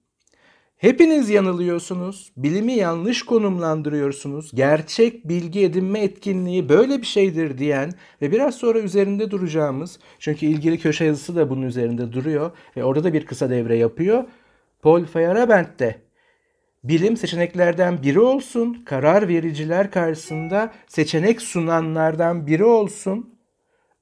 Hepiniz 0.84 1.30
yanılıyorsunuz, 1.30 2.32
bilimi 2.36 2.72
yanlış 2.72 3.22
konumlandırıyorsunuz, 3.22 4.50
gerçek 4.54 5.28
bilgi 5.28 5.64
edinme 5.64 6.00
etkinliği 6.00 6.68
böyle 6.68 6.98
bir 6.98 7.06
şeydir 7.06 7.58
diyen 7.58 7.92
ve 8.22 8.32
biraz 8.32 8.54
sonra 8.54 8.78
üzerinde 8.78 9.30
duracağımız, 9.30 9.98
çünkü 10.18 10.46
ilgili 10.46 10.78
köşe 10.78 11.04
yazısı 11.04 11.36
da 11.36 11.50
bunun 11.50 11.62
üzerinde 11.62 12.12
duruyor 12.12 12.50
ve 12.76 12.84
orada 12.84 13.04
da 13.04 13.12
bir 13.12 13.26
kısa 13.26 13.50
devre 13.50 13.76
yapıyor. 13.76 14.24
Paul 14.82 15.04
Feyerabend 15.04 15.78
de 15.78 16.00
bilim 16.84 17.16
seçeneklerden 17.16 18.02
biri 18.02 18.20
olsun, 18.20 18.82
karar 18.86 19.28
vericiler 19.28 19.90
karşısında 19.90 20.72
seçenek 20.86 21.42
sunanlardan 21.42 22.46
biri 22.46 22.64
olsun 22.64 23.38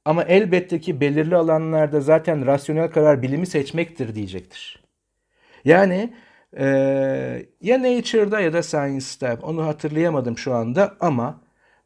ama 0.04 0.22
elbette 0.22 0.80
ki 0.80 1.00
belirli 1.00 1.36
alanlarda 1.36 2.00
zaten 2.00 2.46
rasyonel 2.46 2.90
karar 2.90 3.22
bilimi 3.22 3.46
seçmektir 3.46 4.14
diyecektir. 4.14 4.82
Yani 5.64 6.12
ee, 6.58 7.46
ya 7.60 7.82
Nature'da 7.82 8.40
ya 8.40 8.52
da 8.52 8.62
Science'da 8.62 9.38
onu 9.42 9.66
hatırlayamadım 9.66 10.38
şu 10.38 10.54
anda 10.54 10.96
ama 11.00 11.40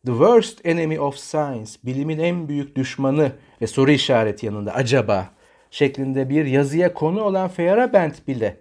The 0.07 0.13
Worst 0.13 0.67
Enemy 0.67 1.01
of 1.01 1.17
Science, 1.17 1.71
bilimin 1.85 2.19
en 2.19 2.49
büyük 2.49 2.77
düşmanı 2.77 3.33
ve 3.63 3.67
soru 3.67 3.91
işareti 3.91 4.47
yanında 4.47 4.75
acaba 4.75 5.31
şeklinde 5.71 6.29
bir 6.29 6.47
yazıya 6.47 6.95
konu 6.95 7.23
olan 7.23 7.49
Feyerabend 7.49 8.13
bile 8.29 8.61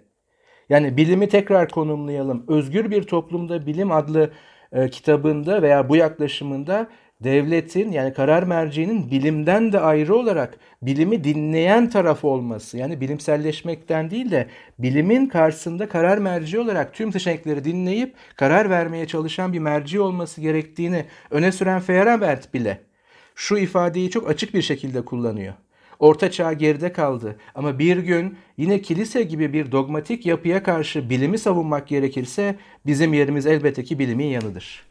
yani 0.68 0.96
bilimi 0.96 1.28
tekrar 1.28 1.68
konumlayalım. 1.68 2.44
Özgür 2.48 2.90
bir 2.90 3.02
toplumda 3.02 3.66
bilim 3.66 3.92
adlı 3.92 4.30
e, 4.72 4.90
kitabında 4.90 5.62
veya 5.62 5.88
bu 5.88 5.96
yaklaşımında 5.96 6.88
devletin 7.24 7.92
yani 7.92 8.12
karar 8.12 8.42
merciğinin 8.42 9.10
bilimden 9.10 9.72
de 9.72 9.80
ayrı 9.80 10.14
olarak 10.14 10.58
bilimi 10.82 11.24
dinleyen 11.24 11.90
taraf 11.90 12.24
olması 12.24 12.78
yani 12.78 13.00
bilimselleşmekten 13.00 14.10
değil 14.10 14.30
de 14.30 14.46
bilimin 14.78 15.26
karşısında 15.26 15.88
karar 15.88 16.18
merci 16.18 16.58
olarak 16.58 16.94
tüm 16.94 17.12
seçenekleri 17.12 17.64
dinleyip 17.64 18.14
karar 18.36 18.70
vermeye 18.70 19.06
çalışan 19.06 19.52
bir 19.52 19.58
merci 19.58 20.00
olması 20.00 20.40
gerektiğini 20.40 21.04
öne 21.30 21.52
süren 21.52 21.80
Feyerabend 21.80 22.42
bile 22.54 22.80
şu 23.34 23.56
ifadeyi 23.56 24.10
çok 24.10 24.30
açık 24.30 24.54
bir 24.54 24.62
şekilde 24.62 25.04
kullanıyor. 25.04 25.54
Orta 25.98 26.30
çağ 26.30 26.52
geride 26.52 26.92
kaldı 26.92 27.36
ama 27.54 27.78
bir 27.78 27.96
gün 27.96 28.38
yine 28.56 28.82
kilise 28.82 29.22
gibi 29.22 29.52
bir 29.52 29.72
dogmatik 29.72 30.26
yapıya 30.26 30.62
karşı 30.62 31.10
bilimi 31.10 31.38
savunmak 31.38 31.88
gerekirse 31.88 32.56
bizim 32.86 33.14
yerimiz 33.14 33.46
elbette 33.46 33.84
ki 33.84 33.98
bilimin 33.98 34.26
yanıdır. 34.26 34.85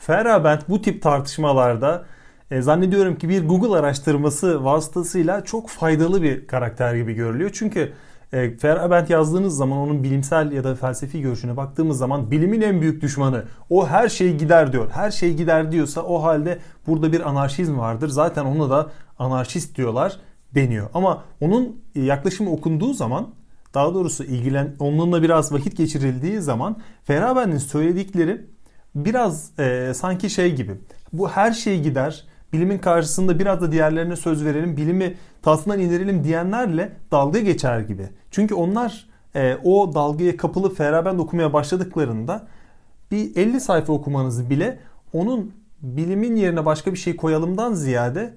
Feyerabend 0.00 0.60
bu 0.68 0.82
tip 0.82 1.02
tartışmalarda 1.02 2.04
e, 2.50 2.62
zannediyorum 2.62 3.18
ki 3.18 3.28
bir 3.28 3.48
Google 3.48 3.78
araştırması 3.78 4.64
vasıtasıyla 4.64 5.44
çok 5.44 5.68
faydalı 5.68 6.22
bir 6.22 6.46
karakter 6.46 6.94
gibi 6.94 7.14
görülüyor. 7.14 7.50
Çünkü 7.52 7.92
e, 8.32 8.56
Feyerabend 8.56 9.08
yazdığınız 9.08 9.56
zaman 9.56 9.78
onun 9.78 10.02
bilimsel 10.02 10.52
ya 10.52 10.64
da 10.64 10.74
felsefi 10.74 11.20
görüşüne 11.20 11.56
baktığımız 11.56 11.98
zaman 11.98 12.30
bilimin 12.30 12.60
en 12.60 12.80
büyük 12.80 13.02
düşmanı. 13.02 13.44
O 13.70 13.88
her 13.88 14.08
şey 14.08 14.36
gider 14.36 14.72
diyor. 14.72 14.90
Her 14.90 15.10
şey 15.10 15.34
gider 15.34 15.72
diyorsa 15.72 16.02
o 16.02 16.22
halde 16.22 16.58
burada 16.86 17.12
bir 17.12 17.28
anarşizm 17.28 17.78
vardır. 17.78 18.08
Zaten 18.08 18.44
ona 18.44 18.70
da 18.70 18.90
anarşist 19.18 19.76
diyorlar 19.76 20.16
deniyor. 20.54 20.88
Ama 20.94 21.24
onun 21.40 21.80
yaklaşımı 21.94 22.50
okunduğu 22.52 22.92
zaman 22.94 23.28
daha 23.74 23.94
doğrusu 23.94 24.24
ilgilen 24.24 24.76
onunla 24.78 25.22
biraz 25.22 25.52
vakit 25.52 25.76
geçirildiği 25.76 26.40
zaman 26.40 26.76
Feyerabend'in 27.04 27.58
söyledikleri 27.58 28.46
biraz 28.94 29.58
e, 29.58 29.92
sanki 29.94 30.30
şey 30.30 30.54
gibi. 30.54 30.72
Bu 31.12 31.28
her 31.28 31.52
şey 31.52 31.82
gider. 31.82 32.24
Bilimin 32.52 32.78
karşısında 32.78 33.38
biraz 33.38 33.60
da 33.60 33.72
diğerlerine 33.72 34.16
söz 34.16 34.44
verelim. 34.44 34.76
Bilimi 34.76 35.14
tahtından 35.42 35.80
indirelim 35.80 36.24
diyenlerle 36.24 36.92
dalga 37.12 37.40
geçer 37.40 37.80
gibi. 37.80 38.08
Çünkü 38.30 38.54
onlar 38.54 39.08
e, 39.34 39.56
o 39.64 39.94
dalgaya 39.94 40.36
kapılıp 40.36 40.76
Feyerabend 40.76 41.18
okumaya 41.18 41.52
başladıklarında 41.52 42.46
bir 43.10 43.36
50 43.36 43.60
sayfa 43.60 43.92
okumanızı 43.92 44.50
bile 44.50 44.78
onun 45.12 45.52
bilimin 45.82 46.36
yerine 46.36 46.64
başka 46.66 46.92
bir 46.92 46.98
şey 46.98 47.16
koyalımdan 47.16 47.74
ziyade 47.74 48.34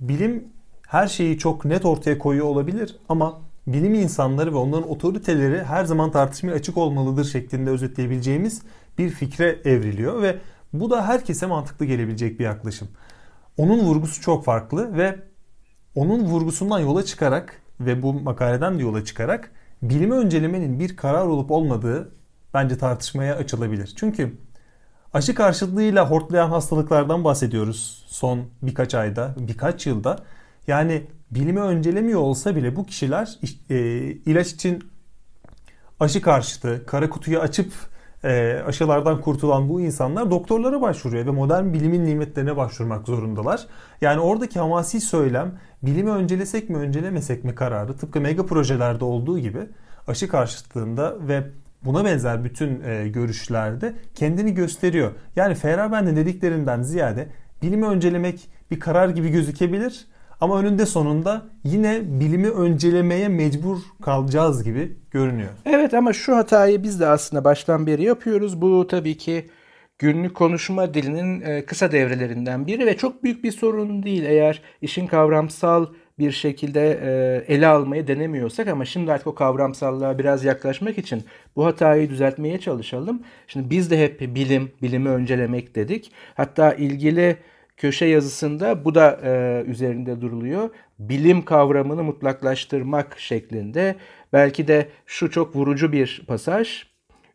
bilim 0.00 0.44
her 0.88 1.06
şeyi 1.06 1.38
çok 1.38 1.64
net 1.64 1.84
ortaya 1.84 2.18
koyuyor 2.18 2.46
olabilir 2.46 2.96
ama 3.08 3.40
bilim 3.66 3.94
insanları 3.94 4.52
ve 4.52 4.56
onların 4.56 4.90
otoriteleri 4.90 5.64
her 5.64 5.84
zaman 5.84 6.10
tartışmaya 6.10 6.52
açık 6.52 6.76
olmalıdır 6.78 7.24
şeklinde 7.24 7.70
özetleyebileceğimiz 7.70 8.62
bir 8.98 9.10
fikre 9.10 9.60
evriliyor 9.64 10.22
ve 10.22 10.38
bu 10.72 10.90
da 10.90 11.08
herkese 11.08 11.46
mantıklı 11.46 11.86
gelebilecek 11.86 12.40
bir 12.40 12.44
yaklaşım. 12.44 12.88
Onun 13.56 13.78
vurgusu 13.78 14.20
çok 14.20 14.44
farklı 14.44 14.96
ve 14.96 15.16
onun 15.94 16.24
vurgusundan 16.24 16.78
yola 16.78 17.04
çıkarak 17.04 17.62
ve 17.80 18.02
bu 18.02 18.12
makaleden 18.12 18.78
de 18.78 18.82
yola 18.82 19.04
çıkarak 19.04 19.50
bilimi 19.82 20.14
öncelemenin 20.14 20.80
bir 20.80 20.96
karar 20.96 21.26
olup 21.26 21.50
olmadığı 21.50 22.12
bence 22.54 22.78
tartışmaya 22.78 23.36
açılabilir. 23.36 23.94
Çünkü 23.96 24.38
Aşı 25.14 25.34
karşıtlığıyla 25.34 26.10
hortlayan 26.10 26.48
hastalıklardan 26.48 27.24
bahsediyoruz 27.24 28.04
son 28.08 28.48
birkaç 28.62 28.94
ayda, 28.94 29.34
birkaç 29.38 29.86
yılda. 29.86 30.18
Yani 30.66 31.06
bilimi 31.30 31.60
öncelemiyor 31.60 32.20
olsa 32.20 32.56
bile 32.56 32.76
bu 32.76 32.86
kişiler 32.86 33.38
e, 33.70 33.76
ilaç 34.06 34.52
için 34.52 34.90
aşı 36.00 36.22
karşıtı, 36.22 36.86
kara 36.86 37.10
kutuyu 37.10 37.38
açıp 37.38 37.72
e, 38.24 38.62
aşılardan 38.66 39.20
kurtulan 39.20 39.68
bu 39.68 39.80
insanlar 39.80 40.30
doktorlara 40.30 40.80
başvuruyor 40.80 41.26
ve 41.26 41.30
modern 41.30 41.72
bilimin 41.72 42.04
nimetlerine 42.04 42.56
başvurmak 42.56 43.06
zorundalar. 43.06 43.66
Yani 44.00 44.20
oradaki 44.20 44.58
hamasi 44.58 45.00
söylem 45.00 45.52
bilimi 45.82 46.10
öncelesek 46.10 46.70
mi 46.70 46.76
öncelemesek 46.76 47.44
mi 47.44 47.54
kararı 47.54 47.96
tıpkı 47.96 48.20
mega 48.20 48.46
projelerde 48.46 49.04
olduğu 49.04 49.38
gibi 49.38 49.60
aşı 50.08 50.28
karşıtlığında 50.28 51.16
ve 51.28 51.42
buna 51.84 52.04
benzer 52.04 52.44
bütün 52.44 52.80
e, 52.84 53.08
görüşlerde 53.08 53.94
kendini 54.14 54.54
gösteriyor. 54.54 55.12
Yani 55.36 55.54
Feyerabend'in 55.54 56.16
dediklerinden 56.16 56.82
ziyade 56.82 57.28
bilimi 57.62 57.86
öncelemek 57.86 58.48
bir 58.70 58.80
karar 58.80 59.08
gibi 59.08 59.28
gözükebilir 59.28 60.06
ama 60.40 60.60
önünde 60.60 60.86
sonunda 60.86 61.42
yine 61.64 62.00
bilimi 62.04 62.48
öncelemeye 62.48 63.28
mecbur 63.28 63.78
kalacağız 64.02 64.64
gibi 64.64 64.96
görünüyor. 65.10 65.50
Evet 65.66 65.94
ama 65.94 66.12
şu 66.12 66.36
hatayı 66.36 66.82
biz 66.82 67.00
de 67.00 67.06
aslında 67.06 67.44
baştan 67.44 67.86
beri 67.86 68.02
yapıyoruz. 68.04 68.60
Bu 68.60 68.86
tabii 68.86 69.16
ki 69.16 69.50
günlük 69.98 70.34
konuşma 70.34 70.94
dilinin 70.94 71.40
e, 71.40 71.64
kısa 71.64 71.92
devrelerinden 71.92 72.66
biri 72.66 72.86
ve 72.86 72.96
çok 72.96 73.24
büyük 73.24 73.44
bir 73.44 73.52
sorun 73.52 74.02
değil 74.02 74.24
eğer 74.24 74.62
işin 74.82 75.06
kavramsal 75.06 75.86
bir 76.18 76.32
şekilde 76.32 77.00
e, 77.02 77.54
ele 77.54 77.66
almayı 77.66 78.06
denemiyorsak 78.06 78.68
ama 78.68 78.84
şimdi 78.84 79.12
artık 79.12 79.26
o 79.26 79.34
kavramsallığa 79.34 80.18
biraz 80.18 80.44
yaklaşmak 80.44 80.98
için 80.98 81.24
bu 81.56 81.66
hatayı 81.66 82.10
düzeltmeye 82.10 82.60
çalışalım. 82.60 83.22
Şimdi 83.46 83.70
biz 83.70 83.90
de 83.90 84.04
hep 84.04 84.20
bilim, 84.20 84.72
bilimi 84.82 85.08
öncelemek 85.08 85.74
dedik. 85.74 86.12
Hatta 86.34 86.74
ilgili 86.74 87.36
köşe 87.76 88.06
yazısında 88.06 88.84
bu 88.84 88.94
da 88.94 89.20
e, 89.24 89.62
üzerinde 89.66 90.20
duruluyor. 90.20 90.70
Bilim 90.98 91.44
kavramını 91.44 92.02
mutlaklaştırmak 92.02 93.20
şeklinde. 93.20 93.96
Belki 94.32 94.68
de 94.68 94.88
şu 95.06 95.30
çok 95.30 95.56
vurucu 95.56 95.92
bir 95.92 96.24
pasaj. 96.26 96.84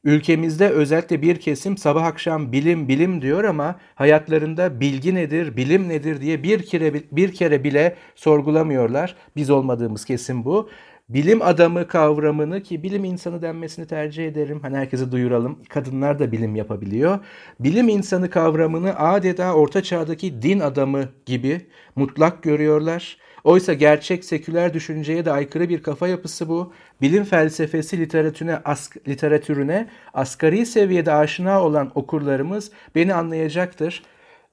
Ülkemizde 0.03 0.69
özellikle 0.69 1.21
bir 1.21 1.39
kesim 1.39 1.77
sabah 1.77 2.03
akşam 2.03 2.51
bilim 2.51 2.87
bilim 2.87 3.21
diyor 3.21 3.43
ama 3.43 3.75
hayatlarında 3.95 4.79
bilgi 4.79 5.15
nedir, 5.15 5.57
bilim 5.57 5.89
nedir 5.89 6.21
diye 6.21 6.43
bir 6.43 6.65
kere 6.65 6.93
bir 6.93 7.33
kere 7.33 7.63
bile 7.63 7.95
sorgulamıyorlar. 8.15 9.15
Biz 9.35 9.49
olmadığımız 9.49 10.05
kesim 10.05 10.45
bu. 10.45 10.69
Bilim 11.09 11.41
adamı 11.41 11.87
kavramını 11.87 12.63
ki 12.63 12.83
bilim 12.83 13.03
insanı 13.03 13.41
denmesini 13.41 13.87
tercih 13.87 14.27
ederim. 14.27 14.59
Hani 14.61 14.77
herkese 14.77 15.11
duyuralım. 15.11 15.59
Kadınlar 15.69 16.19
da 16.19 16.31
bilim 16.31 16.55
yapabiliyor. 16.55 17.19
Bilim 17.59 17.89
insanı 17.89 18.29
kavramını 18.29 18.99
adeta 18.99 19.53
orta 19.53 19.83
çağdaki 19.83 20.41
din 20.41 20.59
adamı 20.59 21.09
gibi 21.25 21.61
mutlak 21.95 22.43
görüyorlar. 22.43 23.17
Oysa 23.43 23.73
gerçek 23.73 24.25
seküler 24.25 24.73
düşünceye 24.73 25.25
de 25.25 25.31
aykırı 25.31 25.69
bir 25.69 25.83
kafa 25.83 26.07
yapısı 26.07 26.49
bu. 26.49 26.73
Bilim 27.01 27.23
felsefesi 27.23 27.99
literatürüne, 27.99 28.57
ask 28.65 29.07
literatürüne 29.07 29.87
asgari 30.13 30.65
seviyede 30.65 31.13
aşina 31.13 31.63
olan 31.63 31.91
okurlarımız 31.95 32.71
beni 32.95 33.13
anlayacaktır. 33.13 34.03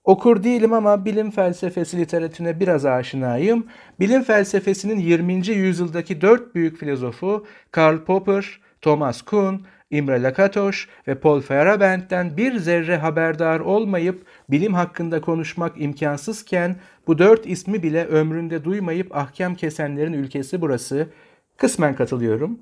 Okur 0.06 0.42
değilim 0.42 0.72
ama 0.72 1.04
bilim 1.04 1.30
felsefesi 1.30 1.98
literatürüne 1.98 2.60
biraz 2.60 2.84
aşinayım. 2.86 3.66
Bilim 4.00 4.22
felsefesinin 4.22 4.98
20. 4.98 5.48
yüzyıldaki 5.48 6.20
dört 6.20 6.54
büyük 6.54 6.78
filozofu 6.78 7.46
Karl 7.70 7.98
Popper, 7.98 8.60
Thomas 8.82 9.22
Kuhn, 9.22 9.54
Imre 9.90 10.22
Lakatos 10.22 10.86
ve 11.08 11.14
Paul 11.14 11.40
Feyerabend'den 11.40 12.36
bir 12.36 12.58
zerre 12.58 12.96
haberdar 12.96 13.60
olmayıp 13.60 14.26
bilim 14.50 14.75
hakkında 14.75 15.20
konuşmak 15.20 15.80
imkansızken 15.80 16.76
bu 17.06 17.18
dört 17.18 17.46
ismi 17.46 17.82
bile 17.82 18.06
ömründe 18.06 18.64
duymayıp 18.64 19.16
ahkam 19.16 19.54
kesenlerin 19.54 20.12
ülkesi 20.12 20.60
burası. 20.60 21.08
Kısmen 21.56 21.96
katılıyorum. 21.96 22.60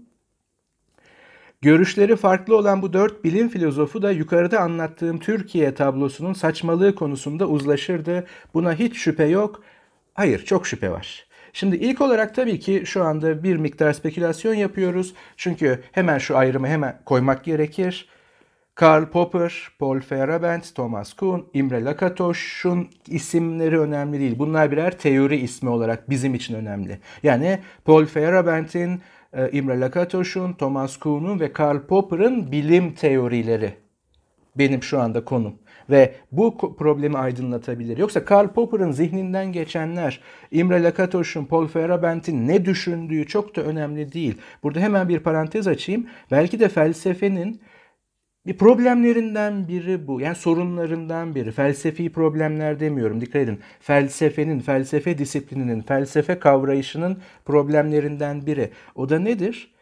Görüşleri 1.64 2.16
farklı 2.16 2.56
olan 2.56 2.82
bu 2.82 2.92
dört 2.92 3.24
bilim 3.24 3.48
filozofu 3.48 4.02
da 4.02 4.10
yukarıda 4.10 4.60
anlattığım 4.60 5.18
Türkiye 5.18 5.74
tablosunun 5.74 6.32
saçmalığı 6.32 6.94
konusunda 6.94 7.46
uzlaşırdı. 7.46 8.26
Buna 8.54 8.74
hiç 8.74 8.96
şüphe 8.96 9.24
yok. 9.24 9.62
Hayır, 10.14 10.44
çok 10.44 10.66
şüphe 10.66 10.90
var. 10.90 11.26
Şimdi 11.52 11.76
ilk 11.76 12.00
olarak 12.00 12.34
tabii 12.34 12.58
ki 12.60 12.82
şu 12.86 13.04
anda 13.04 13.42
bir 13.42 13.56
miktar 13.56 13.92
spekülasyon 13.92 14.54
yapıyoruz. 14.54 15.14
Çünkü 15.36 15.82
hemen 15.92 16.18
şu 16.18 16.36
ayrımı 16.36 16.68
hemen 16.68 17.00
koymak 17.04 17.44
gerekir. 17.44 18.08
Karl 18.74 19.06
Popper, 19.06 19.68
Paul 19.78 20.00
Feyerabend, 20.00 20.62
Thomas 20.74 21.12
Kuhn, 21.12 21.40
Imre 21.54 21.84
Lakatoş'un 21.84 22.88
isimleri 23.06 23.80
önemli 23.80 24.20
değil. 24.20 24.38
Bunlar 24.38 24.70
birer 24.70 24.98
teori 24.98 25.36
ismi 25.36 25.68
olarak 25.68 26.10
bizim 26.10 26.34
için 26.34 26.54
önemli. 26.54 26.98
Yani 27.22 27.58
Paul 27.84 28.04
Feyerabend'in, 28.04 29.00
Imre 29.52 29.80
Lakatoş'un, 29.80 30.52
Thomas 30.52 30.96
Kuhn'un 30.96 31.40
ve 31.40 31.52
Karl 31.52 31.78
Popper'ın 31.78 32.52
bilim 32.52 32.94
teorileri 32.94 33.74
benim 34.56 34.82
şu 34.82 35.00
anda 35.00 35.24
konum 35.24 35.54
ve 35.90 36.14
bu 36.32 36.76
problemi 36.76 37.18
aydınlatabilir. 37.18 37.98
Yoksa 37.98 38.24
Karl 38.24 38.48
Popper'ın 38.48 38.90
zihninden 38.90 39.52
geçenler, 39.52 40.20
Imre 40.50 40.82
Lakatoş'un, 40.82 41.44
Paul 41.44 41.66
Feyerabend'in 41.66 42.48
ne 42.48 42.64
düşündüğü 42.64 43.26
çok 43.26 43.56
da 43.56 43.62
önemli 43.62 44.12
değil. 44.12 44.38
Burada 44.62 44.80
hemen 44.80 45.08
bir 45.08 45.18
parantez 45.18 45.68
açayım. 45.68 46.06
Belki 46.30 46.60
de 46.60 46.68
felsefenin 46.68 47.60
bir 48.46 48.56
problemlerinden 48.56 49.68
biri 49.68 50.06
bu. 50.06 50.20
Yani 50.20 50.34
sorunlarından 50.34 51.34
biri. 51.34 51.52
Felsefi 51.52 52.12
problemler 52.12 52.80
demiyorum. 52.80 53.20
Dikkat 53.20 53.42
edin. 53.42 53.60
Felsefenin, 53.80 54.60
felsefe 54.60 55.18
disiplininin, 55.18 55.82
felsefe 55.82 56.38
kavrayışının 56.38 57.18
problemlerinden 57.44 58.46
biri. 58.46 58.70
O 58.94 59.08
da 59.08 59.18
nedir? 59.18 59.74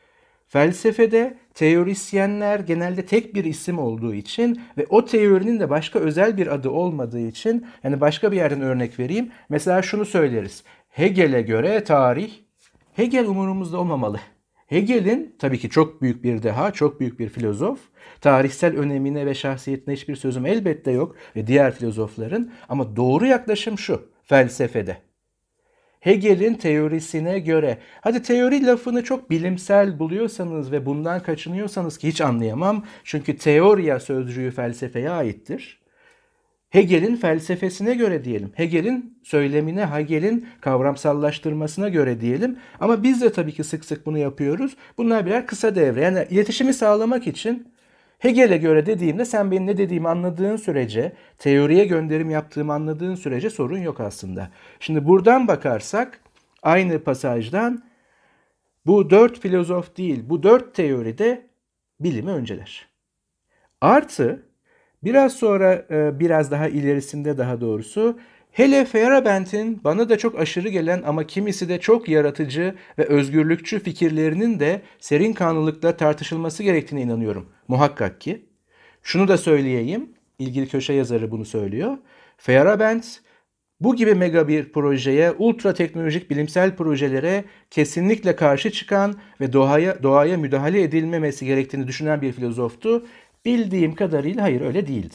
Felsefede 0.49 1.37
teorisyenler 1.55 2.61
genelde 2.61 3.07
tek 3.07 3.35
bir 3.35 3.45
isim 3.45 3.79
olduğu 3.79 4.15
için 4.15 4.61
ve 4.79 4.87
o 4.89 5.05
teorinin 5.05 5.61
de 5.61 5.71
başka 5.71 5.99
özel 5.99 6.37
bir 6.37 6.47
adı 6.47 6.71
olmadığı 6.71 7.29
için 7.29 7.67
yani 7.85 8.01
başka 8.01 8.33
bir 8.33 8.37
yerden 8.37 8.61
örnek 8.61 8.99
vereyim. 8.99 9.31
Mesela 9.49 9.83
şunu 9.83 10.05
söyleriz. 10.05 10.65
Hegel'e 10.91 11.43
göre 11.43 11.85
tarih 11.85 12.33
Hegel 12.93 13.27
umurumuzda 13.27 13.79
olmamalı. 13.79 14.21
Hegel'in 14.73 15.35
tabii 15.39 15.59
ki 15.59 15.71
çok 15.71 16.03
büyük 16.03 16.25
bir 16.25 16.43
deha, 16.43 16.73
çok 16.73 17.01
büyük 17.01 17.19
bir 17.19 17.29
filozof. 17.29 17.81
Tarihsel 18.21 18.77
önemine 18.77 19.27
ve 19.27 19.35
şahsiyetine 19.35 19.95
hiçbir 19.95 20.17
sözüm 20.17 20.47
elbette 20.47 20.91
yok 20.91 21.17
ve 21.37 21.47
diğer 21.47 21.75
filozofların 21.75 22.53
ama 22.69 22.97
doğru 22.97 23.27
yaklaşım 23.27 23.79
şu 23.79 24.09
felsefede. 24.23 24.97
Hegel'in 26.01 26.55
teorisine 26.55 27.39
göre, 27.39 27.79
hadi 28.01 28.23
teori 28.23 28.67
lafını 28.67 29.05
çok 29.05 29.31
bilimsel 29.31 29.99
buluyorsanız 29.99 30.73
ve 30.73 30.87
bundan 30.87 31.23
kaçınıyorsanız 31.23 31.99
ki 31.99 32.09
hiç 32.09 32.21
anlayamam. 32.21 32.85
Çünkü 33.05 33.37
teoriya 33.37 34.01
sözcüğü 34.01 34.51
felsefeye 34.51 35.11
aittir. 35.11 35.82
Hegel'in 36.73 37.17
felsefesine 37.17 37.95
göre 37.95 38.25
diyelim. 38.25 38.53
Hegel'in 38.55 39.19
söylemine, 39.23 39.87
Hegel'in 39.87 40.47
kavramsallaştırmasına 40.61 41.89
göre 41.89 42.21
diyelim. 42.21 42.59
Ama 42.81 43.03
biz 43.03 43.23
de 43.23 43.33
tabii 43.33 43.53
ki 43.53 43.65
sık 43.65 43.85
sık 43.85 44.07
bunu 44.07 44.19
yapıyoruz. 44.19 44.77
Bunlar 44.99 45.27
birer 45.27 45.47
kısa 45.47 45.75
devre. 45.75 46.01
Yani 46.01 46.27
iletişimi 46.31 46.75
sağlamak 46.75 47.27
için 47.27 47.69
Hegel'e 48.19 48.57
göre 48.57 48.87
dediğimde 48.87 49.25
sen 49.25 49.51
benim 49.51 49.67
ne 49.67 49.77
dediğimi 49.77 50.09
anladığın 50.09 50.57
sürece, 50.57 51.13
teoriye 51.39 51.85
gönderim 51.85 52.31
yaptığımı 52.31 52.73
anladığın 52.73 53.15
sürece 53.15 53.51
sorun 53.51 53.79
yok 53.79 54.01
aslında. 54.01 54.51
Şimdi 54.81 55.07
buradan 55.07 55.49
bakarsak 55.49 56.21
aynı 56.63 56.99
pasajdan 56.99 57.85
bu 58.87 59.11
dört 59.11 59.41
filozof 59.41 59.97
değil, 59.97 60.23
bu 60.27 60.43
dört 60.43 60.75
teoride 60.75 61.47
bilimi 62.01 62.31
önceler. 62.31 62.89
Artı 63.81 64.52
biraz 65.05 65.33
sonra 65.33 65.87
e, 65.91 66.21
biraz 66.21 66.51
daha 66.51 66.69
ilerisinde 66.69 67.39
daha 67.39 67.61
doğrusu 67.61 68.19
Hele 68.53 68.85
Feyerabend'in 68.85 69.81
bana 69.85 70.09
da 70.09 70.19
çok 70.19 70.39
aşırı 70.39 70.69
gelen 70.69 71.03
ama 71.07 71.27
kimisi 71.27 71.69
de 71.69 71.81
çok 71.81 72.09
yaratıcı 72.09 72.75
ve 72.99 73.05
özgürlükçü 73.05 73.81
fikirlerinin 73.81 74.61
de 74.61 74.83
serin 75.01 75.33
kanlılıkla 75.33 75.97
tartışılması 75.97 76.63
gerektiğine 76.63 77.05
inanıyorum. 77.05 77.49
Muhakkak 77.69 78.21
ki. 78.21 78.47
Şunu 79.03 79.29
da 79.29 79.39
söyleyeyim. 79.39 80.09
İlgili 80.39 80.69
köşe 80.69 80.93
yazarı 80.93 81.31
bunu 81.31 81.45
söylüyor. 81.45 81.99
Feyerabend 82.37 83.03
bu 83.81 83.97
gibi 83.97 84.15
mega 84.15 84.49
bir 84.49 84.73
projeye, 84.73 85.33
ultra 85.39 85.75
teknolojik 85.75 86.31
bilimsel 86.31 86.77
projelere 86.77 87.45
kesinlikle 87.71 88.37
karşı 88.37 88.71
çıkan 88.71 89.15
ve 89.41 89.53
doğaya, 89.53 90.03
doğaya 90.03 90.37
müdahale 90.37 90.83
edilmemesi 90.83 91.47
gerektiğini 91.47 91.87
düşünen 91.87 92.23
bir 92.23 92.33
filozoftu. 92.33 93.07
Bildiğim 93.45 93.95
kadarıyla 93.95 94.43
hayır 94.43 94.61
öyle 94.61 94.87
değildi. 94.87 95.15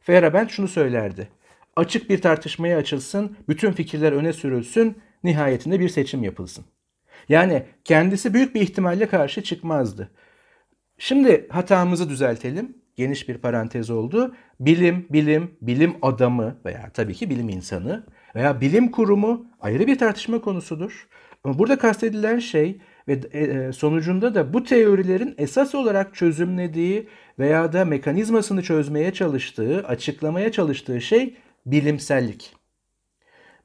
Feyerabend 0.00 0.48
şunu 0.48 0.68
söylerdi 0.68 1.28
açık 1.76 2.10
bir 2.10 2.20
tartışmaya 2.20 2.78
açılsın, 2.78 3.36
bütün 3.48 3.72
fikirler 3.72 4.12
öne 4.12 4.32
sürülsün, 4.32 4.98
nihayetinde 5.24 5.80
bir 5.80 5.88
seçim 5.88 6.22
yapılsın. 6.22 6.64
Yani 7.28 7.62
kendisi 7.84 8.34
büyük 8.34 8.54
bir 8.54 8.60
ihtimalle 8.60 9.06
karşı 9.06 9.42
çıkmazdı. 9.42 10.10
Şimdi 10.98 11.46
hatamızı 11.50 12.08
düzeltelim. 12.08 12.80
geniş 12.96 13.28
bir 13.28 13.38
parantez 13.38 13.90
oldu. 13.90 14.34
Bilim, 14.60 15.06
bilim, 15.10 15.50
bilim 15.62 15.96
adamı 16.02 16.56
veya 16.64 16.90
tabii 16.94 17.14
ki 17.14 17.30
bilim 17.30 17.48
insanı 17.48 18.06
veya 18.34 18.60
bilim 18.60 18.90
kurumu 18.90 19.46
ayrı 19.60 19.86
bir 19.86 19.98
tartışma 19.98 20.40
konusudur. 20.40 21.08
Ama 21.44 21.58
burada 21.58 21.78
kastedilen 21.78 22.38
şey 22.38 22.80
ve 23.08 23.20
e, 23.32 23.40
e, 23.40 23.72
sonucunda 23.72 24.34
da 24.34 24.54
bu 24.54 24.64
teorilerin 24.64 25.34
esas 25.38 25.74
olarak 25.74 26.14
çözümlediği 26.14 27.08
veya 27.40 27.72
da 27.72 27.84
mekanizmasını 27.84 28.62
çözmeye 28.62 29.12
çalıştığı, 29.12 29.86
açıklamaya 29.86 30.52
çalıştığı 30.52 31.00
şey 31.00 31.36
bilimsellik. 31.66 32.56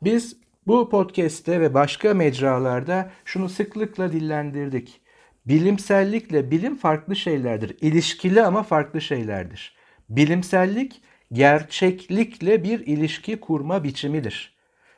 Biz 0.03 0.37
bu 0.67 0.89
podcast'te 0.89 1.61
ve 1.61 1.73
başka 1.73 2.13
mecralarda 2.13 3.11
şunu 3.25 3.49
sıklıkla 3.49 4.11
dillendirdik. 4.11 5.01
Bilimsellikle 5.45 6.51
bilim 6.51 6.75
farklı 6.75 7.15
şeylerdir. 7.15 7.77
İlişkili 7.81 8.41
ama 8.43 8.63
farklı 8.63 9.01
şeylerdir. 9.01 9.75
Bilimsellik 10.09 11.01
gerçeklikle 11.31 12.63
bir 12.63 12.79
ilişki 12.79 13.39
kurma 13.39 13.83
biçimidir. 13.83 14.55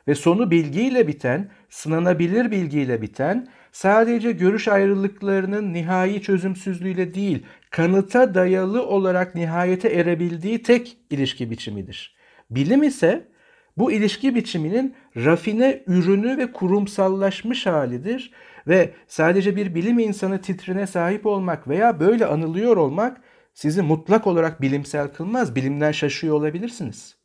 Ve 0.08 0.14
sonu 0.14 0.50
bilgiyle 0.50 1.08
biten, 1.08 1.50
sınanabilir 1.70 2.50
bilgiyle 2.50 3.02
biten, 3.02 3.48
sadece 3.78 4.32
görüş 4.32 4.68
ayrılıklarının 4.68 5.72
nihai 5.72 6.22
çözümsüzlüğüyle 6.22 7.14
değil, 7.14 7.46
kanıta 7.70 8.34
dayalı 8.34 8.86
olarak 8.86 9.34
nihayete 9.34 9.88
erebildiği 9.88 10.62
tek 10.62 10.96
ilişki 11.10 11.50
biçimidir. 11.50 12.16
Bilim 12.50 12.82
ise 12.82 13.28
bu 13.76 13.92
ilişki 13.92 14.34
biçiminin 14.34 14.94
rafine 15.16 15.82
ürünü 15.86 16.38
ve 16.38 16.52
kurumsallaşmış 16.52 17.66
halidir 17.66 18.32
ve 18.66 18.90
sadece 19.06 19.56
bir 19.56 19.74
bilim 19.74 19.98
insanı 19.98 20.40
titrine 20.40 20.86
sahip 20.86 21.26
olmak 21.26 21.68
veya 21.68 22.00
böyle 22.00 22.26
anılıyor 22.26 22.76
olmak 22.76 23.20
sizi 23.54 23.82
mutlak 23.82 24.26
olarak 24.26 24.62
bilimsel 24.62 25.08
kılmaz. 25.08 25.56
Bilimden 25.56 25.92
şaşıyor 25.92 26.34
olabilirsiniz. 26.34 27.16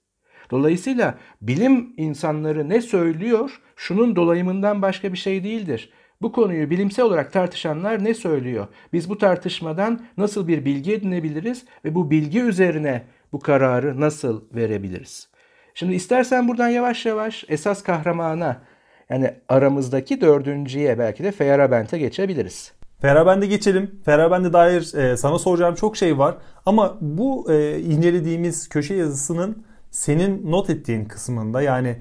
Dolayısıyla 0.52 1.18
bilim 1.42 1.94
insanları 1.98 2.70
ne 2.70 2.82
söylüyor 2.82 3.62
şunun 3.76 4.16
dolayımından 4.16 4.82
başka 4.82 5.14
bir 5.14 5.18
şey 5.18 5.44
değildir. 5.44 5.90
Bu 6.22 6.32
konuyu 6.32 6.70
bilimsel 6.70 7.06
olarak 7.06 7.34
tartışanlar 7.34 8.04
ne 8.04 8.14
söylüyor? 8.14 8.68
Biz 8.94 9.10
bu 9.10 9.18
tartışmadan 9.18 10.02
nasıl 10.18 10.48
bir 10.48 10.66
bilgi 10.66 10.94
edinebiliriz 10.94 11.66
ve 11.86 11.96
bu 11.96 12.12
bilgi 12.12 12.42
üzerine 12.42 13.04
bu 13.32 13.40
kararı 13.40 14.02
nasıl 14.02 14.42
verebiliriz? 14.56 15.28
Şimdi 15.74 15.96
istersen 15.96 16.48
buradan 16.48 16.70
yavaş 16.70 17.06
yavaş 17.06 17.46
esas 17.48 17.84
kahramana 17.84 18.62
yani 19.10 19.34
aramızdaki 19.50 20.22
dördüncüye 20.22 21.00
belki 21.00 21.24
de 21.24 21.32
Feyerabend'e 21.32 21.98
geçebiliriz. 21.98 22.74
Feyerabend'e 23.02 23.46
geçelim. 23.46 24.02
Feyerabend'e 24.06 24.54
dair 24.54 24.94
e, 24.94 25.18
sana 25.18 25.40
soracağım 25.40 25.76
çok 25.76 25.98
şey 25.98 26.18
var. 26.18 26.36
Ama 26.66 26.98
bu 27.02 27.52
e, 27.52 27.80
incelediğimiz 27.80 28.70
köşe 28.70 28.94
yazısının 28.94 29.66
senin 29.92 30.52
not 30.52 30.70
ettiğin 30.70 31.06
kısmında 31.06 31.62
yani 31.62 31.96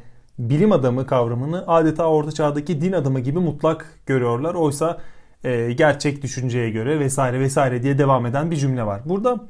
bilim 0.50 0.72
adamı 0.72 1.07
kavramını 1.07 1.64
adeta 1.66 2.07
orta 2.07 2.33
çağdaki 2.33 2.81
din 2.81 2.92
adamı 2.92 3.20
gibi 3.20 3.38
mutlak 3.38 3.98
görüyorlar. 4.07 4.55
Oysa 4.55 5.00
e, 5.44 5.72
gerçek 5.72 6.22
düşünceye 6.22 6.70
göre 6.70 7.00
vesaire 7.00 7.40
vesaire 7.40 7.83
diye 7.83 7.98
devam 7.98 8.26
eden 8.26 8.50
bir 8.50 8.57
cümle 8.57 8.87
var. 8.87 9.00
Burada 9.05 9.40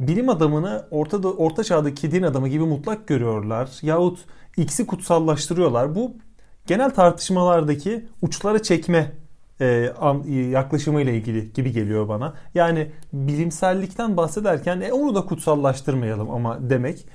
bilim 0.00 0.28
adamını 0.28 0.86
orta, 0.90 1.16
orta 1.28 1.64
çağdaki 1.64 2.12
din 2.12 2.22
adamı 2.22 2.48
gibi 2.48 2.64
mutlak 2.64 3.06
görüyorlar 3.06 3.70
yahut 3.82 4.18
X'i 4.56 4.86
kutsallaştırıyorlar. 4.86 5.94
Bu 5.94 6.16
genel 6.66 6.90
tartışmalardaki 6.90 8.06
uçlara 8.22 8.62
çekme 8.62 9.12
e, 9.60 9.92
an, 10.00 10.22
yaklaşımıyla 10.28 11.12
ilgili 11.12 11.52
gibi 11.52 11.72
geliyor 11.72 12.08
bana. 12.08 12.34
Yani 12.54 12.90
bilimsellikten 13.12 14.16
bahsederken 14.16 14.80
e, 14.80 14.92
onu 14.92 15.14
da 15.14 15.24
kutsallaştırmayalım 15.24 16.30
ama 16.30 16.70
demek 16.70 17.06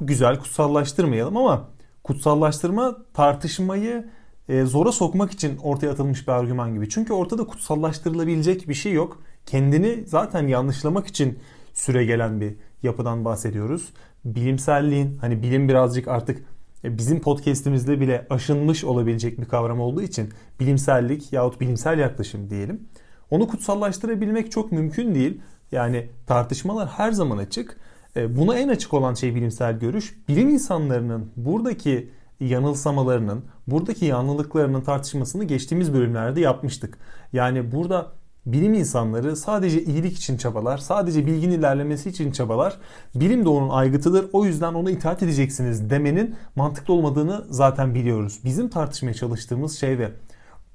güzel 0.00 0.38
kutsallaştırmayalım 0.38 1.36
ama 1.36 1.68
kutsallaştırma 2.04 2.96
tartışmayı 3.14 4.08
e, 4.48 4.64
zora 4.64 4.92
sokmak 4.92 5.32
için 5.32 5.56
ortaya 5.56 5.90
atılmış 5.90 6.28
bir 6.28 6.32
argüman 6.32 6.74
gibi. 6.74 6.88
Çünkü 6.88 7.12
ortada 7.12 7.46
kutsallaştırılabilecek 7.46 8.68
bir 8.68 8.74
şey 8.74 8.92
yok. 8.92 9.22
Kendini 9.46 10.04
zaten 10.06 10.46
yanlışlamak 10.46 11.06
için 11.06 11.38
süre 11.74 12.04
gelen 12.04 12.40
bir 12.40 12.54
yapıdan 12.82 13.24
bahsediyoruz. 13.24 13.92
Bilimselliğin 14.24 15.18
hani 15.20 15.42
bilim 15.42 15.68
birazcık 15.68 16.08
artık 16.08 16.44
e, 16.84 16.98
bizim 16.98 17.20
podcast'imizde 17.20 18.00
bile 18.00 18.26
aşınmış 18.30 18.84
olabilecek 18.84 19.40
bir 19.40 19.46
kavram 19.46 19.80
olduğu 19.80 20.02
için 20.02 20.32
bilimsellik 20.60 21.32
yahut 21.32 21.60
bilimsel 21.60 21.98
yaklaşım 21.98 22.50
diyelim. 22.50 22.88
Onu 23.30 23.48
kutsallaştırabilmek 23.48 24.52
çok 24.52 24.72
mümkün 24.72 25.14
değil. 25.14 25.40
Yani 25.72 26.10
tartışmalar 26.26 26.88
her 26.88 27.12
zaman 27.12 27.38
açık. 27.38 27.76
E, 28.18 28.36
buna 28.36 28.58
en 28.58 28.68
açık 28.68 28.94
olan 28.94 29.14
şey 29.14 29.34
bilimsel 29.34 29.78
görüş. 29.78 30.18
Bilim 30.28 30.48
insanlarının 30.48 31.30
buradaki 31.36 32.10
yanılsamalarının, 32.40 33.44
buradaki 33.66 34.04
yanlılıklarının 34.04 34.80
tartışmasını 34.80 35.44
geçtiğimiz 35.44 35.94
bölümlerde 35.94 36.40
yapmıştık. 36.40 36.98
Yani 37.32 37.72
burada 37.72 38.06
bilim 38.46 38.74
insanları 38.74 39.36
sadece 39.36 39.84
iyilik 39.84 40.16
için 40.16 40.36
çabalar, 40.36 40.78
sadece 40.78 41.26
bilginin 41.26 41.58
ilerlemesi 41.58 42.08
için 42.08 42.32
çabalar. 42.32 42.76
Bilim 43.14 43.44
de 43.44 43.48
onun 43.48 43.68
aygıtıdır. 43.68 44.26
O 44.32 44.44
yüzden 44.44 44.74
ona 44.74 44.90
itaat 44.90 45.22
edeceksiniz 45.22 45.90
demenin 45.90 46.34
mantıklı 46.56 46.94
olmadığını 46.94 47.44
zaten 47.50 47.94
biliyoruz. 47.94 48.40
Bizim 48.44 48.68
tartışmaya 48.68 49.14
çalıştığımız 49.14 49.78
şey 49.78 49.98
ve 49.98 50.10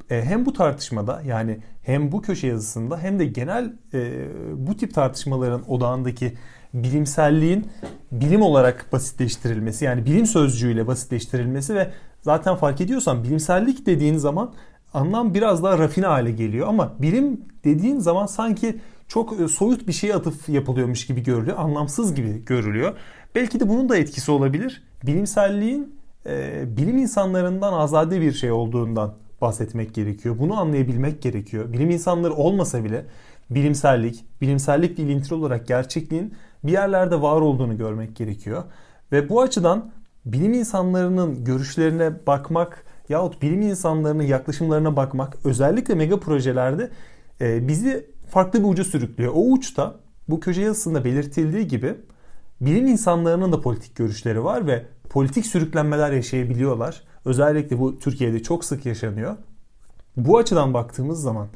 e, 0.09 0.21
hem 0.21 0.45
bu 0.45 0.53
tartışmada 0.53 1.21
yani 1.25 1.59
hem 1.81 2.11
bu 2.11 2.21
köşe 2.21 2.47
yazısında 2.47 2.97
hem 2.97 3.19
de 3.19 3.25
genel 3.25 3.73
e, 3.93 4.27
bu 4.55 4.77
tip 4.77 4.93
tartışmaların 4.93 5.71
odağındaki 5.71 6.33
bilimselliğin 6.73 7.67
bilim 8.11 8.41
olarak 8.41 8.87
basitleştirilmesi 8.91 9.85
yani 9.85 10.05
bilim 10.05 10.25
sözcüğüyle 10.25 10.87
basitleştirilmesi 10.87 11.75
ve 11.75 11.91
zaten 12.21 12.55
fark 12.55 12.81
ediyorsan 12.81 13.23
bilimsellik 13.23 13.85
dediğin 13.85 14.17
zaman 14.17 14.53
anlam 14.93 15.33
biraz 15.33 15.63
daha 15.63 15.79
rafine 15.79 16.05
hale 16.05 16.31
geliyor 16.31 16.67
ama 16.67 16.93
bilim 16.99 17.41
dediğin 17.63 17.99
zaman 17.99 18.25
sanki 18.25 18.79
çok 19.07 19.39
e, 19.39 19.47
soyut 19.47 19.87
bir 19.87 19.93
şeye 19.93 20.15
atıf 20.15 20.49
yapılıyormuş 20.49 21.07
gibi 21.07 21.23
görülüyor. 21.23 21.57
Anlamsız 21.57 22.15
gibi 22.15 22.45
görülüyor. 22.45 22.97
Belki 23.35 23.59
de 23.59 23.69
bunun 23.69 23.89
da 23.89 23.97
etkisi 23.97 24.31
olabilir. 24.31 24.83
Bilimselliğin 25.05 25.95
e, 26.25 26.63
bilim 26.77 26.97
insanlarından 26.97 27.73
azade 27.73 28.21
bir 28.21 28.31
şey 28.31 28.51
olduğundan 28.51 29.13
bahsetmek 29.41 29.93
gerekiyor. 29.93 30.35
Bunu 30.39 30.59
anlayabilmek 30.59 31.21
gerekiyor. 31.21 31.73
Bilim 31.73 31.89
insanları 31.89 32.33
olmasa 32.33 32.83
bile 32.83 33.05
bilimsellik, 33.49 34.25
bilimsellikle 34.41 35.03
ilintili 35.03 35.35
olarak 35.35 35.67
gerçekliğin 35.67 36.33
bir 36.63 36.71
yerlerde 36.71 37.21
var 37.21 37.41
olduğunu 37.41 37.77
görmek 37.77 38.15
gerekiyor. 38.15 38.63
Ve 39.11 39.29
bu 39.29 39.41
açıdan 39.41 39.91
bilim 40.25 40.53
insanlarının 40.53 41.43
görüşlerine 41.43 42.27
bakmak 42.27 42.85
yahut 43.09 43.41
bilim 43.41 43.61
insanlarının 43.61 44.23
yaklaşımlarına 44.23 44.95
bakmak 44.95 45.37
özellikle 45.43 45.95
mega 45.95 46.19
projelerde 46.19 46.89
e, 47.41 47.67
bizi 47.67 48.09
farklı 48.29 48.63
bir 48.63 48.69
uca 48.69 48.83
sürüklüyor. 48.83 49.33
O 49.35 49.51
uçta 49.51 49.95
bu 50.29 50.39
köşe 50.39 50.61
yazısında 50.61 51.05
belirtildiği 51.05 51.67
gibi 51.67 51.95
bilim 52.61 52.87
insanlarının 52.87 53.51
da 53.51 53.61
politik 53.61 53.95
görüşleri 53.95 54.43
var 54.43 54.67
ve 54.67 54.85
politik 55.09 55.45
sürüklenmeler 55.45 56.11
yaşayabiliyorlar. 56.11 57.03
Özellikle 57.25 57.79
bu 57.79 57.99
Türkiye'de 57.99 58.43
çok 58.43 58.65
sık 58.65 58.85
yaşanıyor. 58.85 59.35
Bu 60.17 60.37
açıdan 60.37 60.73
baktığımız 60.73 61.21
zaman 61.21 61.47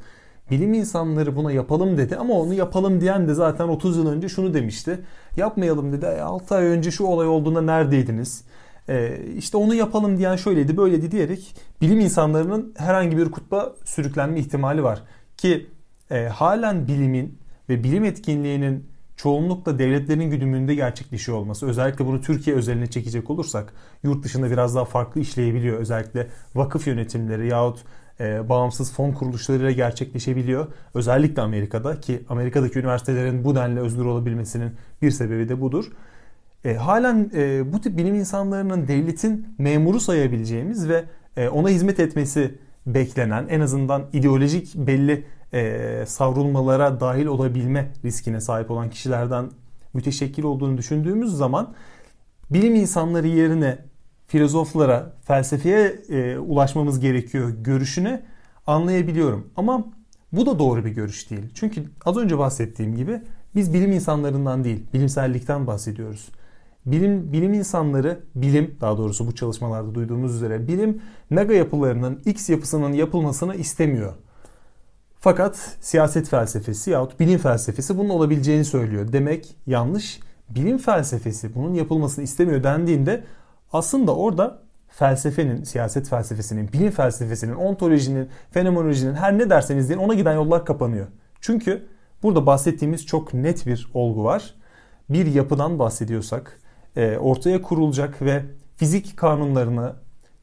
bilim 0.52 0.74
insanları 0.74 1.36
buna 1.36 1.52
yapalım 1.52 1.98
dedi 1.98 2.16
ama 2.16 2.34
onu 2.34 2.54
yapalım 2.54 3.02
diyen 3.02 3.28
de 3.28 3.34
zaten 3.34 3.68
30 3.68 3.98
yıl 3.98 4.08
önce 4.08 4.30
şunu 4.30 4.54
demişti. 4.54 5.00
Yapmayalım 5.38 5.94
dedi. 5.94 6.08
6 6.08 6.56
ay 6.56 6.66
önce 6.66 6.92
şu 6.92 7.04
olay 7.04 7.28
olduğunda 7.28 7.62
neredeydiniz? 7.62 8.44
Ee, 8.90 9.20
işte 9.38 9.58
onu 9.58 9.76
yapalım 9.76 10.18
diyen 10.18 10.36
şöyleydi 10.36 10.78
böyleydi 10.78 11.12
diyerek 11.12 11.56
bilim 11.82 12.00
insanlarının 12.00 12.74
herhangi 12.78 13.18
bir 13.18 13.32
kutba 13.32 13.76
sürüklenme 13.86 14.40
ihtimali 14.40 14.84
var. 14.84 15.04
Ki 15.38 15.68
e, 16.12 16.28
halen 16.28 16.88
bilimin 16.88 17.40
ve 17.70 17.84
bilim 17.84 18.06
etkinliğinin 18.06 18.88
çoğunlukla 19.16 19.80
devletlerin 19.80 20.30
güdümünde 20.30 20.76
gerçekleşiyor 20.76 21.38
olması 21.38 21.68
özellikle 21.68 22.06
bunu 22.06 22.22
Türkiye 22.22 22.56
özeline 22.56 22.88
çekecek 22.88 23.30
olursak 23.30 23.74
yurt 24.04 24.24
dışında 24.24 24.52
biraz 24.52 24.76
daha 24.76 24.86
farklı 24.86 25.22
işleyebiliyor. 25.22 25.80
Özellikle 25.80 26.28
vakıf 26.56 26.88
yönetimleri 26.88 27.48
yahut 27.48 27.84
e, 28.20 28.50
bağımsız 28.50 28.94
fon 28.94 29.12
kuruluşlarıyla 29.12 29.72
gerçekleşebiliyor. 29.72 30.68
Özellikle 30.94 31.42
Amerika'da 31.42 32.00
ki 32.00 32.24
Amerika'daki 32.30 32.80
üniversitelerin 32.80 33.44
bu 33.44 33.56
denli 33.56 33.80
özgür 33.80 34.06
olabilmesinin 34.06 34.72
bir 35.02 35.12
sebebi 35.12 35.50
de 35.50 35.62
budur. 35.62 35.92
E, 36.66 36.76
halen 36.76 37.32
e, 37.36 37.74
bu 37.74 37.82
tip 37.82 37.98
bilim 37.98 38.16
insanlarının 38.16 38.88
devletin 38.88 39.56
memuru 39.58 40.00
sayabileceğimiz 40.00 40.90
ve 40.90 41.06
e, 41.38 41.50
ona 41.50 41.70
hizmet 41.70 42.00
etmesi 42.00 42.56
beklenen 42.86 43.48
en 43.50 43.60
azından 43.60 44.06
ideolojik 44.14 44.76
belli 44.76 45.24
e, 45.54 46.04
savrulmalara 46.08 47.00
dahil 47.00 47.26
olabilme 47.26 47.92
riskine 48.06 48.42
sahip 48.42 48.72
olan 48.72 48.90
kişilerden 48.90 49.50
müteşekkil 49.94 50.44
olduğunu 50.44 50.78
düşündüğümüz 50.78 51.38
zaman 51.38 51.74
bilim 52.50 52.76
insanları 52.76 53.28
yerine 53.28 53.78
filozoflara, 54.28 55.14
felsefeye 55.24 55.88
e, 56.10 56.38
ulaşmamız 56.38 57.00
gerekiyor 57.00 57.50
görüşünü 57.50 58.22
anlayabiliyorum. 58.68 59.48
Ama 59.56 59.86
bu 60.32 60.46
da 60.46 60.60
doğru 60.60 60.86
bir 60.86 60.92
görüş 60.92 61.30
değil. 61.30 61.44
Çünkü 61.54 61.84
az 62.06 62.18
önce 62.18 62.38
bahsettiğim 62.38 62.96
gibi 62.96 63.22
Biz 63.56 63.74
bilim 63.74 63.92
insanlarından 63.92 64.64
değil, 64.64 64.84
bilimsellikten 64.94 65.68
bahsediyoruz. 65.68 66.30
Bilim, 66.86 67.34
bilim 67.34 67.54
insanları, 67.54 68.20
bilim 68.36 68.76
daha 68.82 68.98
doğrusu 68.98 69.28
bu 69.28 69.36
çalışmalarda 69.36 69.96
duyduğumuz 69.96 70.36
üzere 70.36 70.68
bilim 70.68 71.02
mega 71.30 71.54
yapılarının 71.54 72.22
X 72.26 72.50
yapısının 72.50 72.94
yapılmasını 72.94 73.56
istemiyor. 73.56 74.14
Fakat 75.20 75.78
siyaset 75.82 76.30
felsefesi 76.30 76.92
yahut 76.92 77.20
bilim 77.20 77.40
felsefesi 77.40 77.98
bunun 77.98 78.10
olabileceğini 78.10 78.66
söylüyor. 78.66 79.14
Demek 79.14 79.56
yanlış. 79.68 80.20
Bilim 80.50 80.78
felsefesi 80.78 81.56
bunun 81.56 81.74
yapılmasını 81.74 82.24
istemiyor 82.24 82.64
dendiğinde 82.64 83.24
aslında 83.74 84.16
orada 84.16 84.60
felsefenin, 84.88 85.64
siyaset 85.64 86.10
felsefesinin, 86.10 86.74
bilim 86.74 86.92
felsefesinin, 86.92 87.56
ontolojinin, 87.56 88.30
fenomenolojinin 88.52 89.14
her 89.14 89.38
ne 89.38 89.50
derseniz 89.50 89.90
deyin 89.90 90.00
ona 90.00 90.14
giden 90.14 90.34
yollar 90.34 90.66
kapanıyor. 90.66 91.08
Çünkü 91.42 91.88
burada 92.24 92.46
bahsettiğimiz 92.46 93.06
çok 93.06 93.34
net 93.34 93.66
bir 93.66 93.88
olgu 93.94 94.24
var. 94.24 94.56
Bir 95.10 95.26
yapıdan 95.26 95.80
bahsediyorsak 95.80 96.60
e, 96.96 97.18
ortaya 97.18 97.62
kurulacak 97.62 98.22
ve 98.22 98.44
fizik 98.76 99.18
kanunlarına, 99.18 99.96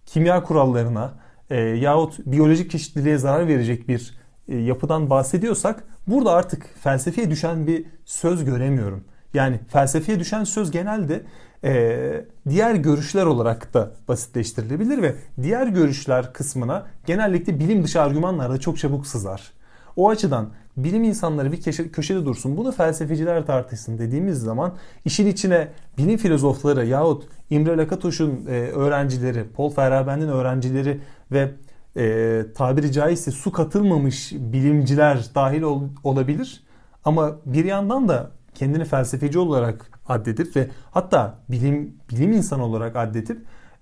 kimya 0.06 0.42
kurallarına 0.42 1.14
e, 1.50 1.60
yahut 1.60 2.18
biyolojik 2.26 2.70
çeşitliliğe 2.70 3.18
zarar 3.18 3.48
verecek 3.48 3.88
bir 3.88 4.18
e, 4.48 4.56
yapıdan 4.56 5.10
bahsediyorsak 5.10 5.84
burada 6.06 6.32
artık 6.32 6.66
felsefeye 6.80 7.30
düşen 7.30 7.66
bir 7.66 7.86
söz 8.04 8.44
göremiyorum. 8.44 9.04
Yani 9.34 9.60
felsefeye 9.68 10.20
düşen 10.20 10.44
söz 10.44 10.70
genelde 10.70 11.22
e, 11.64 12.24
diğer 12.48 12.74
görüşler 12.74 13.26
olarak 13.26 13.74
da 13.74 13.90
basitleştirilebilir 14.08 15.02
ve 15.02 15.14
diğer 15.42 15.66
görüşler 15.66 16.32
kısmına 16.32 16.86
genellikle 17.06 17.58
bilim 17.58 17.84
dışı 17.84 18.02
argümanlar 18.02 18.50
da 18.50 18.60
çok 18.60 18.78
çabuk 18.78 19.06
sızar. 19.06 19.52
O 19.96 20.08
açıdan 20.08 20.48
bilim 20.76 21.04
insanları 21.04 21.52
bir 21.52 21.62
köşede 21.92 22.24
dursun 22.24 22.56
bunu 22.56 22.72
felsefeciler 22.72 23.46
tartışsın 23.46 23.98
dediğimiz 23.98 24.38
zaman 24.38 24.74
işin 25.04 25.26
içine 25.26 25.68
bilim 25.98 26.16
filozofları 26.16 26.86
yahut 26.86 27.24
İmre 27.50 27.76
Lakatoş'un 27.76 28.46
e, 28.46 28.50
öğrencileri, 28.50 29.44
Paul 29.56 29.70
Feyerabend'in 29.70 30.28
öğrencileri 30.28 31.00
ve 31.32 31.50
e, 31.96 32.42
tabiri 32.54 32.92
caizse 32.92 33.30
su 33.30 33.52
katılmamış 33.52 34.32
bilimciler 34.32 35.24
dahil 35.34 35.62
ol, 35.62 35.82
olabilir. 36.04 36.62
Ama 37.04 37.36
bir 37.46 37.64
yandan 37.64 38.08
da 38.08 38.30
kendini 38.54 38.84
felsefeci 38.84 39.38
olarak 39.38 39.90
addedip 40.08 40.56
ve 40.56 40.68
hatta 40.90 41.38
bilim 41.48 41.94
bilim 42.10 42.32
insanı 42.32 42.64
olarak 42.64 42.96
addedip 42.96 43.38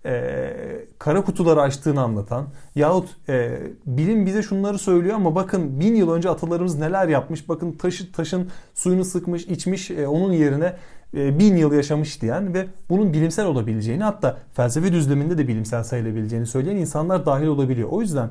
e, 0.06 0.52
kara 0.98 1.24
kutuları 1.24 1.60
açtığını 1.60 2.02
anlatan 2.02 2.46
yahut 2.74 3.08
e, 3.28 3.58
bilim 3.86 4.26
bize 4.26 4.42
şunları 4.42 4.78
söylüyor 4.78 5.14
ama 5.14 5.34
bakın 5.34 5.80
bin 5.80 5.94
yıl 5.94 6.12
önce 6.12 6.30
atalarımız 6.30 6.78
neler 6.78 7.08
yapmış 7.08 7.48
bakın 7.48 7.72
taşı 7.72 8.12
taşın 8.12 8.50
suyunu 8.74 9.04
sıkmış 9.04 9.46
içmiş 9.46 9.90
e, 9.90 10.06
onun 10.06 10.32
yerine 10.32 10.76
e, 11.14 11.38
bin 11.38 11.56
yıl 11.56 11.72
yaşamış 11.72 12.22
diyen 12.22 12.54
ve 12.54 12.66
bunun 12.90 13.12
bilimsel 13.12 13.46
olabileceğini 13.46 14.04
hatta 14.04 14.38
felsefe 14.52 14.92
düzleminde 14.92 15.38
de 15.38 15.48
bilimsel 15.48 15.84
sayılabileceğini 15.84 16.46
söyleyen 16.46 16.76
insanlar 16.76 17.26
dahil 17.26 17.46
olabiliyor. 17.46 17.88
O 17.88 18.00
yüzden 18.00 18.30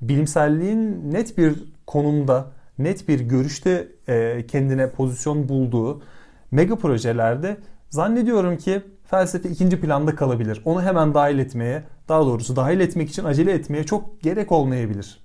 bilimselliğin 0.00 1.12
net 1.12 1.38
bir 1.38 1.64
konumda 1.86 2.46
net 2.78 3.08
bir 3.08 3.20
görüşte 3.20 3.88
e, 4.08 4.46
kendine 4.46 4.90
pozisyon 4.90 5.48
bulduğu 5.48 6.02
mega 6.50 6.76
projelerde 6.76 7.56
zannediyorum 7.90 8.56
ki 8.56 8.82
felsefe 9.04 9.48
ikinci 9.48 9.80
planda 9.80 10.14
kalabilir. 10.14 10.62
Onu 10.64 10.82
hemen 10.82 11.14
dahil 11.14 11.38
etmeye, 11.38 11.82
daha 12.08 12.26
doğrusu 12.26 12.56
dahil 12.56 12.80
etmek 12.80 13.08
için 13.08 13.24
acele 13.24 13.52
etmeye 13.52 13.84
çok 13.84 14.20
gerek 14.20 14.52
olmayabilir. 14.52 15.22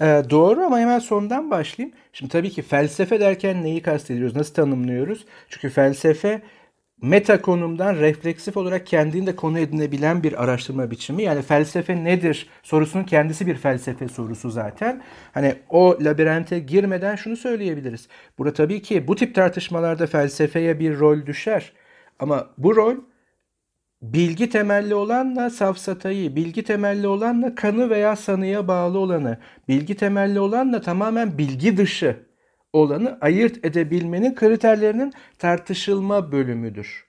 Ee, 0.00 0.22
doğru 0.30 0.60
ama 0.60 0.78
hemen 0.78 0.98
sondan 0.98 1.50
başlayayım. 1.50 1.96
Şimdi 2.12 2.32
tabii 2.32 2.50
ki 2.50 2.62
felsefe 2.62 3.20
derken 3.20 3.62
neyi 3.62 3.82
kastediyoruz, 3.82 4.36
nasıl 4.36 4.54
tanımlıyoruz? 4.54 5.24
Çünkü 5.48 5.70
felsefe 5.70 6.42
meta 7.02 7.42
konumdan 7.42 7.96
refleksif 7.96 8.56
olarak 8.56 8.86
kendini 8.86 9.26
de 9.26 9.36
konu 9.36 9.58
edinebilen 9.58 10.22
bir 10.22 10.44
araştırma 10.44 10.90
biçimi. 10.90 11.22
Yani 11.22 11.42
felsefe 11.42 12.04
nedir 12.04 12.48
sorusunun 12.62 13.04
kendisi 13.04 13.46
bir 13.46 13.54
felsefe 13.56 14.08
sorusu 14.08 14.50
zaten. 14.50 15.02
Hani 15.32 15.54
o 15.70 15.98
labirente 16.00 16.58
girmeden 16.58 17.16
şunu 17.16 17.36
söyleyebiliriz. 17.36 18.08
Burada 18.38 18.52
tabii 18.54 18.82
ki 18.82 19.08
bu 19.08 19.16
tip 19.16 19.34
tartışmalarda 19.34 20.06
felsefeye 20.06 20.80
bir 20.80 20.98
rol 20.98 21.26
düşer. 21.26 21.72
Ama 22.18 22.46
bu 22.58 22.76
rol 22.76 22.96
bilgi 24.02 24.50
temelli 24.50 24.94
olanla 24.94 25.50
safsatayı, 25.50 26.36
bilgi 26.36 26.64
temelli 26.64 27.06
olanla 27.08 27.54
kanı 27.54 27.90
veya 27.90 28.16
sanıya 28.16 28.68
bağlı 28.68 28.98
olanı, 28.98 29.38
bilgi 29.68 29.96
temelli 29.96 30.40
olanla 30.40 30.80
tamamen 30.80 31.38
bilgi 31.38 31.76
dışı 31.76 32.31
olanı 32.72 33.18
ayırt 33.20 33.64
edebilmenin 33.64 34.34
kriterlerinin 34.34 35.12
tartışılma 35.38 36.32
bölümüdür. 36.32 37.06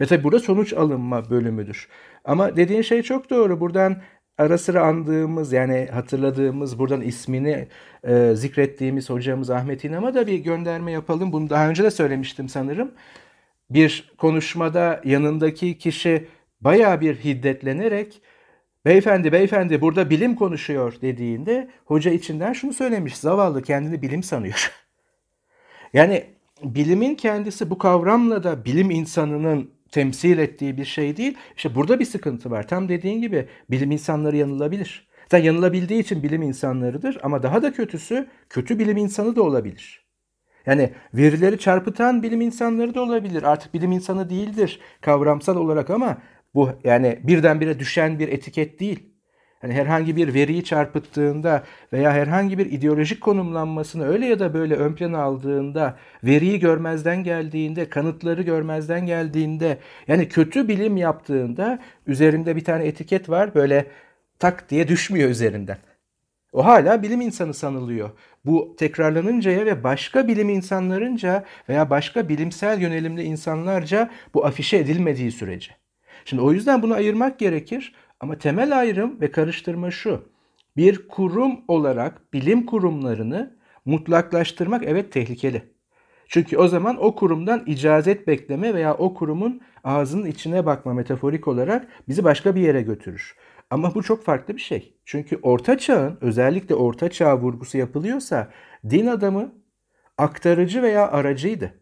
Ve 0.00 0.06
tabi 0.06 0.24
burada 0.24 0.40
sonuç 0.40 0.72
alınma 0.72 1.30
bölümüdür. 1.30 1.88
Ama 2.24 2.56
dediğin 2.56 2.82
şey 2.82 3.02
çok 3.02 3.30
doğru. 3.30 3.60
Buradan 3.60 4.02
ara 4.38 4.58
sıra 4.58 4.82
andığımız 4.82 5.52
yani 5.52 5.88
hatırladığımız 5.92 6.78
buradan 6.78 7.00
ismini 7.00 7.68
e, 8.04 8.32
zikrettiğimiz 8.34 9.10
hocamız 9.10 9.50
Ahmet 9.50 9.84
İnam'a 9.84 10.14
da 10.14 10.26
bir 10.26 10.38
gönderme 10.38 10.92
yapalım. 10.92 11.32
Bunu 11.32 11.50
daha 11.50 11.68
önce 11.68 11.84
de 11.84 11.90
söylemiştim 11.90 12.48
sanırım. 12.48 12.92
Bir 13.70 14.12
konuşmada 14.18 15.00
yanındaki 15.04 15.78
kişi 15.78 16.28
baya 16.60 17.00
bir 17.00 17.16
hiddetlenerek 17.16 18.22
beyefendi 18.86 19.32
beyefendi 19.32 19.80
burada 19.80 20.10
bilim 20.10 20.34
konuşuyor 20.34 20.94
dediğinde 21.02 21.70
hoca 21.84 22.10
içinden 22.10 22.52
şunu 22.52 22.72
söylemiş. 22.72 23.16
Zavallı 23.16 23.62
kendini 23.62 24.02
bilim 24.02 24.22
sanıyor. 24.22 24.72
Yani 25.92 26.24
bilimin 26.64 27.14
kendisi 27.14 27.70
bu 27.70 27.78
kavramla 27.78 28.44
da 28.44 28.64
bilim 28.64 28.90
insanının 28.90 29.70
temsil 29.90 30.38
ettiği 30.38 30.76
bir 30.76 30.84
şey 30.84 31.16
değil. 31.16 31.36
İşte 31.56 31.74
burada 31.74 32.00
bir 32.00 32.04
sıkıntı 32.04 32.50
var. 32.50 32.68
Tam 32.68 32.88
dediğin 32.88 33.20
gibi 33.20 33.48
bilim 33.70 33.90
insanları 33.90 34.36
yanılabilir. 34.36 35.08
Zaten 35.30 35.44
yanılabildiği 35.44 36.00
için 36.00 36.22
bilim 36.22 36.42
insanlarıdır 36.42 37.18
ama 37.22 37.42
daha 37.42 37.62
da 37.62 37.72
kötüsü 37.72 38.26
kötü 38.48 38.78
bilim 38.78 38.96
insanı 38.96 39.36
da 39.36 39.42
olabilir. 39.42 40.06
Yani 40.66 40.90
verileri 41.14 41.58
çarpıtan 41.58 42.22
bilim 42.22 42.40
insanları 42.40 42.94
da 42.94 43.02
olabilir. 43.02 43.42
Artık 43.42 43.74
bilim 43.74 43.92
insanı 43.92 44.30
değildir 44.30 44.80
kavramsal 45.00 45.56
olarak 45.56 45.90
ama 45.90 46.18
bu 46.54 46.70
yani 46.84 47.20
birdenbire 47.22 47.78
düşen 47.78 48.18
bir 48.18 48.28
etiket 48.28 48.80
değil. 48.80 49.09
Hani 49.60 49.74
herhangi 49.74 50.16
bir 50.16 50.34
veriyi 50.34 50.64
çarpıttığında 50.64 51.64
veya 51.92 52.12
herhangi 52.12 52.58
bir 52.58 52.66
ideolojik 52.66 53.20
konumlanmasını 53.20 54.08
öyle 54.08 54.26
ya 54.26 54.38
da 54.38 54.54
böyle 54.54 54.74
ön 54.76 54.94
plana 54.94 55.22
aldığında, 55.22 55.96
veriyi 56.24 56.58
görmezden 56.58 57.24
geldiğinde, 57.24 57.88
kanıtları 57.88 58.42
görmezden 58.42 59.06
geldiğinde, 59.06 59.78
yani 60.08 60.28
kötü 60.28 60.68
bilim 60.68 60.96
yaptığında 60.96 61.78
üzerinde 62.06 62.56
bir 62.56 62.64
tane 62.64 62.86
etiket 62.86 63.28
var 63.28 63.54
böyle 63.54 63.86
tak 64.38 64.70
diye 64.70 64.88
düşmüyor 64.88 65.30
üzerinden. 65.30 65.78
O 66.52 66.64
hala 66.64 67.02
bilim 67.02 67.20
insanı 67.20 67.54
sanılıyor. 67.54 68.10
Bu 68.44 68.76
tekrarlanıncaya 68.78 69.66
ve 69.66 69.84
başka 69.84 70.28
bilim 70.28 70.48
insanlarınca 70.48 71.44
veya 71.68 71.90
başka 71.90 72.28
bilimsel 72.28 72.80
yönelimli 72.80 73.22
insanlarca 73.22 74.10
bu 74.34 74.46
afişe 74.46 74.76
edilmediği 74.76 75.32
sürece. 75.32 75.72
Şimdi 76.24 76.42
o 76.42 76.52
yüzden 76.52 76.82
bunu 76.82 76.94
ayırmak 76.94 77.38
gerekir. 77.38 77.94
Ama 78.20 78.38
temel 78.38 78.78
ayrım 78.78 79.20
ve 79.20 79.30
karıştırma 79.30 79.90
şu. 79.90 80.28
Bir 80.76 81.08
kurum 81.08 81.60
olarak 81.68 82.32
bilim 82.32 82.66
kurumlarını 82.66 83.56
mutlaklaştırmak 83.84 84.82
evet 84.84 85.12
tehlikeli. 85.12 85.62
Çünkü 86.28 86.56
o 86.56 86.68
zaman 86.68 87.04
o 87.04 87.14
kurumdan 87.14 87.62
icazet 87.66 88.26
bekleme 88.26 88.74
veya 88.74 88.94
o 88.94 89.14
kurumun 89.14 89.60
ağzının 89.84 90.26
içine 90.26 90.66
bakma 90.66 90.94
metaforik 90.94 91.48
olarak 91.48 91.88
bizi 92.08 92.24
başka 92.24 92.54
bir 92.54 92.60
yere 92.60 92.82
götürür. 92.82 93.36
Ama 93.70 93.94
bu 93.94 94.02
çok 94.02 94.24
farklı 94.24 94.56
bir 94.56 94.60
şey. 94.60 94.94
Çünkü 95.04 95.38
orta 95.42 95.78
çağın 95.78 96.18
özellikle 96.20 96.74
orta 96.74 97.10
çağ 97.10 97.38
vurgusu 97.38 97.78
yapılıyorsa 97.78 98.50
din 98.90 99.06
adamı 99.06 99.54
aktarıcı 100.18 100.82
veya 100.82 101.10
aracıydı. 101.10 101.80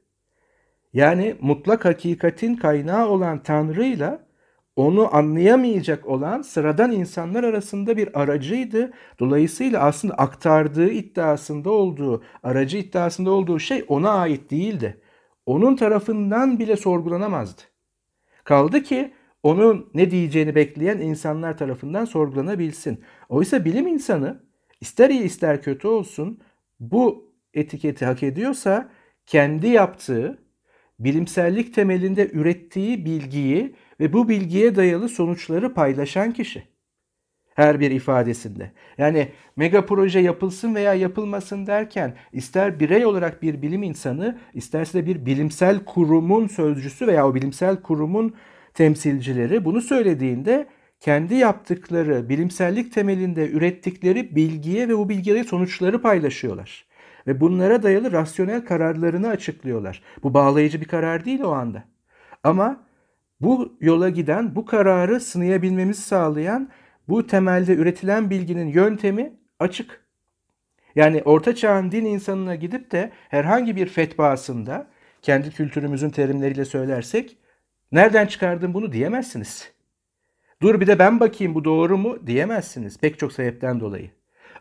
Yani 0.93 1.37
mutlak 1.41 1.85
hakikatin 1.85 2.57
kaynağı 2.57 3.09
olan 3.09 3.43
Tanrı'yla 3.43 4.28
onu 4.79 5.17
anlayamayacak 5.17 6.07
olan 6.07 6.43
sıradan 6.43 6.93
insanlar 6.93 7.45
arasında 7.45 7.97
bir 7.97 8.21
aracıydı. 8.21 8.93
Dolayısıyla 9.21 9.81
aslında 9.81 10.15
aktardığı 10.15 10.91
iddiasında 10.91 11.71
olduğu, 11.71 12.23
aracı 12.43 12.79
iddiasında 12.79 13.31
olduğu 13.31 13.59
şey 13.59 13.85
ona 13.89 14.11
ait 14.11 14.51
değildi. 14.51 15.01
Onun 15.47 15.77
tarafından 15.77 16.59
bile 16.59 16.77
sorgulanamazdı. 16.77 17.63
Kaldı 18.45 18.83
ki 18.83 19.13
onun 19.43 19.91
ne 19.95 20.11
diyeceğini 20.11 20.55
bekleyen 20.55 20.99
insanlar 20.99 21.59
tarafından 21.59 22.05
sorgulanabilsin. 22.05 23.05
Oysa 23.29 23.65
bilim 23.65 23.87
insanı 23.87 24.43
ister 24.81 25.11
iyi 25.11 25.23
ister 25.23 25.63
kötü 25.63 25.89
olsun 25.89 26.41
bu 26.81 27.33
etiketi 27.55 28.05
hak 28.05 28.23
ediyorsa 28.23 28.91
kendi 29.27 29.69
yaptığı 29.69 30.39
bilimsellik 30.99 31.75
temelinde 31.75 32.31
ürettiği 32.33 33.05
bilgiyi 33.05 33.75
ve 34.01 34.13
bu 34.13 34.29
bilgiye 34.29 34.77
dayalı 34.77 35.09
sonuçları 35.09 35.75
paylaşan 35.75 36.33
kişi. 36.33 36.63
her 37.55 37.81
bir 37.81 37.91
ifadesinde. 37.91 38.73
Yani 38.99 39.29
mega 39.57 39.87
proje 39.87 40.21
yapılsın 40.21 40.75
veya 40.75 40.95
yapılmasın 40.95 41.67
derken 41.67 42.15
ister 42.33 42.81
birey 42.81 43.07
olarak 43.07 43.43
bir 43.43 43.63
bilim 43.63 43.83
insanı, 43.83 44.39
isterse 44.55 44.99
de 44.99 45.07
bir 45.07 45.27
bilimsel 45.27 45.85
kurumun 45.85 46.47
sözcüsü 46.47 47.07
veya 47.07 47.29
o 47.29 47.35
bilimsel 47.35 47.83
kurumun 47.83 48.35
temsilcileri 48.75 49.65
bunu 49.65 49.81
söylediğinde 49.81 50.67
kendi 51.01 51.35
yaptıkları 51.35 52.29
bilimsellik 52.29 52.93
temelinde 52.95 53.51
ürettikleri 53.51 54.37
bilgiye 54.37 54.89
ve 54.89 54.99
bu 54.99 55.09
bilgileri 55.09 55.45
sonuçları 55.45 56.03
paylaşıyorlar. 56.03 56.87
Ve 57.27 57.41
bunlara 57.41 57.83
dayalı 57.83 58.13
rasyonel 58.13 58.65
kararlarını 58.65 59.29
açıklıyorlar. 59.29 60.03
Bu 60.23 60.35
bağlayıcı 60.35 60.81
bir 60.81 60.87
karar 60.87 61.25
değil 61.25 61.41
o 61.41 61.51
anda. 61.51 61.85
Ama 62.45 62.88
bu 63.41 63.77
yola 63.81 64.09
giden, 64.09 64.57
bu 64.57 64.65
kararı 64.65 65.21
sınayabilmemizi 65.21 66.03
sağlayan, 66.03 66.71
bu 67.09 67.27
temelde 67.27 67.75
üretilen 67.75 68.31
bilginin 68.31 68.69
yöntemi 68.69 69.33
açık. 69.59 70.05
Yani 70.95 71.23
orta 71.25 71.55
çağın 71.55 71.93
din 71.93 72.05
insanına 72.05 72.55
gidip 72.55 72.91
de 72.91 73.13
herhangi 73.29 73.77
bir 73.77 73.87
fetvasında 73.87 74.87
kendi 75.23 75.51
kültürümüzün 75.51 76.11
terimleriyle 76.11 76.65
söylersek 76.65 77.37
nereden 77.93 78.27
çıkardın 78.27 78.75
bunu 78.75 78.93
diyemezsiniz. 78.93 79.73
Dur 80.63 80.81
bir 80.81 80.87
de 80.87 80.99
ben 80.99 81.21
bakayım 81.21 81.55
bu 81.55 81.65
doğru 81.65 81.99
mu 81.99 82.27
diyemezsiniz 82.27 82.99
pek 82.99 83.19
çok 83.19 83.33
sebepten 83.33 83.81
dolayı. 83.81 84.11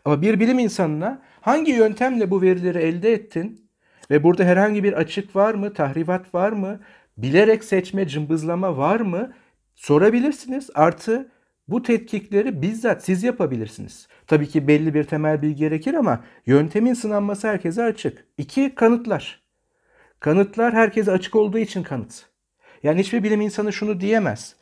Ama 0.04 0.22
bir 0.22 0.40
bilim 0.40 0.58
insanına 0.58 1.22
hangi 1.40 1.72
yöntemle 1.72 2.30
bu 2.30 2.42
verileri 2.42 2.78
elde 2.78 3.12
ettin 3.12 3.68
ve 4.10 4.22
burada 4.22 4.44
herhangi 4.44 4.84
bir 4.84 4.92
açık 4.92 5.36
var 5.36 5.54
mı, 5.54 5.72
tahribat 5.72 6.34
var 6.34 6.52
mı, 6.52 6.80
bilerek 7.18 7.64
seçme, 7.64 8.08
cımbızlama 8.08 8.76
var 8.76 9.00
mı 9.00 9.32
sorabilirsiniz. 9.74 10.70
Artı 10.74 11.28
bu 11.68 11.82
tetkikleri 11.82 12.62
bizzat 12.62 13.04
siz 13.04 13.22
yapabilirsiniz. 13.22 14.08
Tabii 14.26 14.48
ki 14.48 14.68
belli 14.68 14.94
bir 14.94 15.04
temel 15.04 15.42
bilgi 15.42 15.56
gerekir 15.56 15.94
ama 15.94 16.24
yöntemin 16.46 16.94
sınanması 16.94 17.48
herkese 17.48 17.82
açık. 17.82 18.24
İki, 18.38 18.74
kanıtlar. 18.74 19.42
Kanıtlar 20.20 20.74
herkese 20.74 21.12
açık 21.12 21.36
olduğu 21.36 21.58
için 21.58 21.82
kanıt. 21.82 22.26
Yani 22.82 23.00
hiçbir 23.00 23.22
bilim 23.22 23.40
insanı 23.40 23.72
şunu 23.72 24.00
diyemez. 24.00 24.56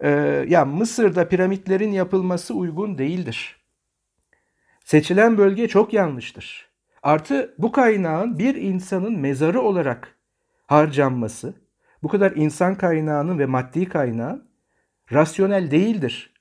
Ee, 0.00 0.10
ya 0.48 0.64
Mısır'da 0.64 1.28
piramitlerin 1.28 1.92
yapılması 1.92 2.54
uygun 2.54 2.98
değildir. 2.98 3.56
Seçilen 4.84 5.38
bölge 5.38 5.68
çok 5.68 5.92
yanlıştır. 5.92 6.68
Artı 7.02 7.54
bu 7.58 7.72
kaynağın 7.72 8.38
bir 8.38 8.54
insanın 8.54 9.18
mezarı 9.18 9.60
olarak 9.60 10.16
harcanması, 10.66 11.54
bu 12.04 12.08
kadar 12.08 12.32
insan 12.32 12.74
kaynağının 12.74 13.38
ve 13.38 13.46
maddi 13.46 13.88
kaynağın 13.88 14.48
rasyonel 15.12 15.70
değildir. 15.70 16.34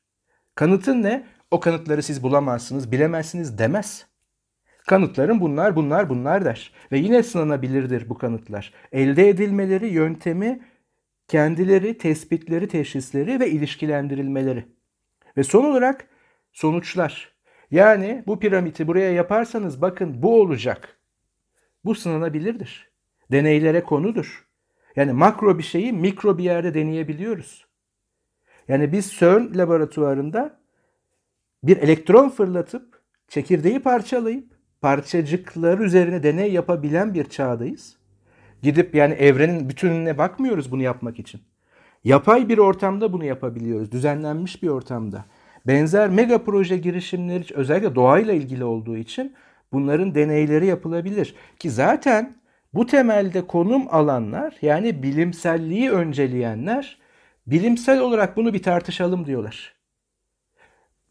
Kanıtın 0.56 1.04
ne? 1.04 1.28
O 1.52 1.60
kanıtları 1.60 2.04
siz 2.04 2.24
bulamazsınız, 2.24 2.92
bilemezsiniz 2.92 3.58
demez. 3.58 4.08
Kanıtların 4.88 5.42
bunlar, 5.42 5.76
bunlar, 5.76 6.10
bunlar 6.10 6.46
der. 6.46 6.74
Ve 6.92 6.98
yine 6.98 7.24
sınanabilirdir 7.24 8.10
bu 8.10 8.18
kanıtlar. 8.18 8.74
Elde 8.92 9.30
edilmeleri, 9.30 9.88
yöntemi, 9.88 10.64
kendileri, 11.28 11.98
tespitleri, 11.98 12.68
teşhisleri 12.68 13.40
ve 13.40 13.50
ilişkilendirilmeleri. 13.50 14.66
Ve 15.38 15.44
son 15.44 15.66
olarak 15.66 16.08
sonuçlar. 16.52 17.34
Yani 17.72 18.24
bu 18.28 18.40
piramidi 18.40 18.88
buraya 18.88 19.12
yaparsanız 19.12 19.82
bakın 19.82 20.24
bu 20.24 20.42
olacak. 20.42 21.00
Bu 21.86 21.96
sınanabilirdir. 21.96 22.92
Deneylere 23.32 23.84
konudur. 23.84 24.53
Yani 24.96 25.14
makro 25.14 25.58
bir 25.58 25.64
şeyi 25.64 25.94
mikro 25.94 26.38
bir 26.38 26.44
yerde 26.44 26.74
deneyebiliyoruz. 26.74 27.66
Yani 28.68 28.92
biz 28.92 29.12
CERN 29.12 29.58
laboratuvarında 29.58 30.60
bir 31.64 31.78
elektron 31.78 32.30
fırlatıp 32.30 33.02
çekirdeği 33.28 33.80
parçalayıp 33.80 34.54
parçacıklar 34.82 35.80
üzerine 35.80 36.24
deney 36.24 36.54
yapabilen 36.54 37.14
bir 37.14 37.24
çağdayız. 37.24 37.98
Gidip 38.62 38.96
yani 38.96 39.14
evrenin 39.14 39.70
bütününe 39.70 40.18
bakmıyoruz 40.18 40.72
bunu 40.72 40.82
yapmak 40.82 41.20
için. 41.20 41.42
Yapay 42.04 42.50
bir 42.50 42.58
ortamda 42.58 43.14
bunu 43.14 43.26
yapabiliyoruz. 43.26 43.92
Düzenlenmiş 43.92 44.64
bir 44.64 44.68
ortamda. 44.68 45.26
Benzer 45.68 46.10
mega 46.10 46.44
proje 46.44 46.78
girişimleri 46.78 47.46
özellikle 47.54 47.96
doğayla 47.96 48.34
ilgili 48.34 48.64
olduğu 48.64 48.98
için 48.98 49.34
bunların 49.74 50.16
deneyleri 50.16 50.66
yapılabilir. 50.66 51.36
Ki 51.60 51.70
zaten 51.70 52.36
bu 52.74 52.86
temelde 52.86 53.48
konum 53.48 53.88
alanlar 53.90 54.58
yani 54.62 55.04
bilimselliği 55.04 55.92
önceleyenler 55.92 56.98
bilimsel 57.48 58.00
olarak 58.00 58.38
bunu 58.38 58.54
bir 58.54 58.64
tartışalım 58.64 59.26
diyorlar. 59.26 59.76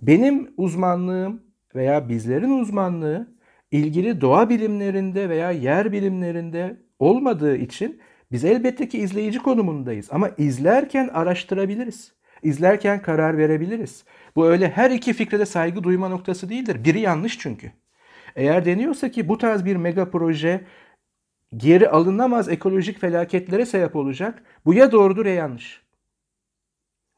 Benim 0.01 0.55
uzmanlığım 0.57 1.43
veya 1.75 2.09
bizlerin 2.09 2.61
uzmanlığı 2.61 3.37
ilgili 3.71 4.21
doğa 4.21 4.49
bilimlerinde 4.49 5.29
veya 5.29 5.51
yer 5.51 5.93
bilimlerinde 5.93 6.77
olmadığı 6.99 7.57
için 7.57 8.01
biz 8.33 8.45
elbette 8.45 8.89
ki 8.89 8.99
izleyici 8.99 9.39
konumundayız 9.39 10.09
ama 10.11 10.31
izlerken 10.39 11.09
araştırabiliriz. 11.09 12.13
İzlerken 12.43 13.03
karar 13.03 13.39
verebiliriz. 13.39 14.05
Bu 14.37 14.47
öyle 14.47 14.71
her 14.71 14.91
iki 14.91 15.13
fikre 15.13 15.39
de 15.39 15.47
saygı 15.47 15.85
duyma 15.85 16.09
noktası 16.09 16.49
değildir. 16.49 16.85
Biri 16.85 17.01
yanlış 17.01 17.39
çünkü. 17.39 17.73
Eğer 18.37 18.65
deniyorsa 18.65 19.11
ki 19.11 19.29
bu 19.29 19.39
tarz 19.39 19.65
bir 19.65 19.77
mega 19.77 20.11
proje 20.11 20.65
geri 21.57 21.89
alınamaz 21.89 22.49
ekolojik 22.49 23.01
felaketlere 23.01 23.67
sebep 23.67 23.97
olacak. 23.97 24.43
Bu 24.67 24.75
ya 24.75 24.93
doğrudur 24.93 25.27
ya 25.27 25.35
yanlış. 25.35 25.83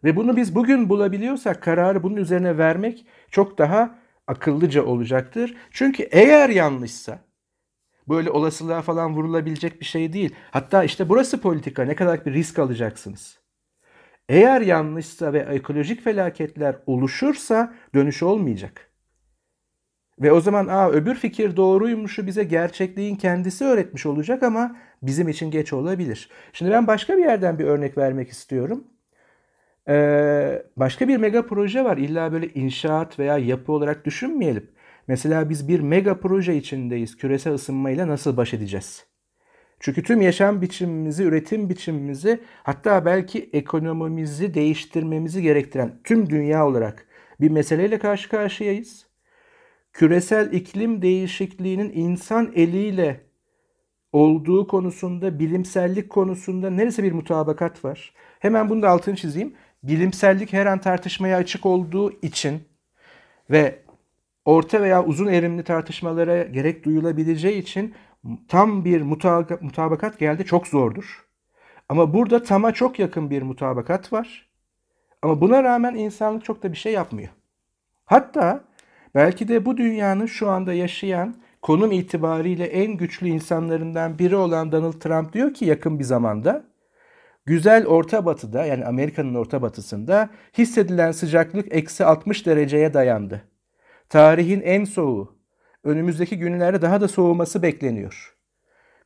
Ve 0.05 0.17
bunu 0.17 0.37
biz 0.37 0.55
bugün 0.55 0.89
bulabiliyorsak 0.89 1.63
kararı 1.63 2.03
bunun 2.03 2.17
üzerine 2.17 2.59
vermek 2.59 3.07
çok 3.31 3.59
daha 3.59 3.99
akıllıca 4.27 4.85
olacaktır. 4.85 5.57
Çünkü 5.71 6.03
eğer 6.03 6.49
yanlışsa 6.51 7.19
böyle 8.09 8.31
olasılığa 8.31 8.83
falan 8.83 9.17
vurulabilecek 9.17 9.81
bir 9.81 9.87
şey 9.87 10.13
değil. 10.13 10.35
Hatta 10.51 10.85
işte 10.85 11.09
burası 11.09 11.41
politika 11.41 11.85
ne 11.85 11.95
kadar 11.95 12.27
bir 12.27 12.33
risk 12.33 12.59
alacaksınız. 12.59 13.39
Eğer 14.29 14.61
yanlışsa 14.61 15.33
ve 15.33 15.39
ekolojik 15.39 16.05
felaketler 16.05 16.77
oluşursa 16.87 17.75
dönüş 17.95 18.23
olmayacak. 18.23 18.94
Ve 20.23 20.33
o 20.33 20.41
zaman 20.41 20.67
Aa, 20.67 20.91
öbür 20.91 21.15
fikir 21.15 21.57
doğruymuşu 21.57 22.27
bize 22.27 22.45
gerçekliğin 22.45 23.17
kendisi 23.17 23.65
öğretmiş 23.65 24.07
olacak 24.07 24.43
ama 24.43 24.77
bizim 25.03 25.29
için 25.29 25.51
geç 25.51 25.73
olabilir. 25.73 26.31
Şimdi 26.53 26.71
ben 26.71 26.87
başka 26.87 27.17
bir 27.17 27.23
yerden 27.23 27.59
bir 27.59 27.65
örnek 27.65 27.99
vermek 27.99 28.31
istiyorum. 28.31 28.85
Ee, 29.89 30.63
başka 30.77 31.09
bir 31.09 31.17
mega 31.17 31.47
proje 31.47 31.85
var. 31.85 31.97
İlla 31.97 32.33
böyle 32.33 32.49
inşaat 32.49 33.19
veya 33.19 33.39
yapı 33.39 33.73
olarak 33.73 34.05
düşünmeyelim. 34.05 34.71
Mesela 35.09 35.51
biz 35.51 35.69
bir 35.69 35.81
mega 35.81 36.21
proje 36.21 36.57
içindeyiz. 36.57 37.17
Küresel 37.17 37.55
ısınmayla 37.55 38.09
nasıl 38.09 38.37
baş 38.37 38.55
edeceğiz? 38.55 39.07
Çünkü 39.81 40.03
tüm 40.03 40.21
yaşam 40.23 40.63
biçimimizi, 40.63 41.25
üretim 41.25 41.69
biçimimizi 41.71 42.41
hatta 42.63 43.05
belki 43.05 43.51
ekonomimizi 43.53 44.55
değiştirmemizi 44.55 45.43
gerektiren 45.43 45.93
tüm 46.05 46.31
dünya 46.31 46.67
olarak 46.67 47.07
bir 47.41 47.51
meseleyle 47.51 47.99
karşı 47.99 48.29
karşıyayız. 48.29 49.07
Küresel 49.95 50.53
iklim 50.53 51.03
değişikliğinin 51.03 51.93
insan 51.95 52.53
eliyle 52.55 53.21
olduğu 54.13 54.67
konusunda, 54.67 55.39
bilimsellik 55.39 56.11
konusunda 56.11 56.71
neresi 56.71 57.03
bir 57.03 57.13
mutabakat 57.13 57.85
var? 57.85 58.13
Hemen 58.39 58.69
bunu 58.69 58.83
da 58.83 58.89
altını 58.89 59.17
çizeyim. 59.17 59.55
Bilimsellik 59.83 60.53
her 60.53 60.67
an 60.67 60.81
tartışmaya 60.81 61.37
açık 61.37 61.67
olduğu 61.67 62.13
için 62.23 62.63
ve 63.51 63.83
orta 64.45 64.83
veya 64.83 65.05
uzun 65.05 65.27
erimli 65.27 65.65
tartışmalara 65.65 66.43
gerek 66.43 66.85
duyulabileceği 66.85 67.63
için 67.63 67.95
tam 68.49 68.85
bir 68.85 69.03
mutabakat 69.61 70.19
geldi 70.19 70.45
çok 70.45 70.67
zordur. 70.67 71.25
Ama 71.89 72.15
burada 72.15 72.43
tama 72.43 72.73
çok 72.73 72.99
yakın 72.99 73.31
bir 73.31 73.43
mutabakat 73.43 74.13
var. 74.13 74.49
Ama 75.23 75.41
buna 75.41 75.63
rağmen 75.63 75.95
insanlık 75.95 76.45
çok 76.45 76.63
da 76.63 76.73
bir 76.73 76.77
şey 76.77 76.93
yapmıyor. 76.93 77.31
Hatta 78.05 78.65
belki 79.15 79.49
de 79.49 79.65
bu 79.65 79.77
dünyanın 79.77 80.27
şu 80.27 80.51
anda 80.51 80.73
yaşayan 80.73 81.35
konum 81.63 81.93
itibariyle 81.93 82.65
en 82.65 82.97
güçlü 82.97 83.29
insanlarından 83.29 84.19
biri 84.19 84.37
olan 84.37 84.73
Donald 84.73 85.01
Trump 85.01 85.33
diyor 85.33 85.55
ki 85.55 85.65
yakın 85.65 85.99
bir 85.99 86.05
zamanda 86.05 86.65
güzel 87.47 87.87
orta 87.87 88.27
batıda 88.27 88.65
yani 88.65 88.85
Amerika'nın 88.85 89.35
orta 89.35 89.63
batısında 89.63 90.31
hissedilen 90.59 91.13
sıcaklık 91.13 91.75
eksi 91.75 92.05
60 92.05 92.47
dereceye 92.47 92.95
dayandı. 92.95 93.43
Tarihin 94.09 94.61
en 94.61 94.85
soğuğu, 94.85 95.39
önümüzdeki 95.85 96.39
günlerde 96.39 96.83
daha 96.83 97.01
da 97.01 97.09
soğuması 97.09 97.63
bekleniyor. 97.63 98.35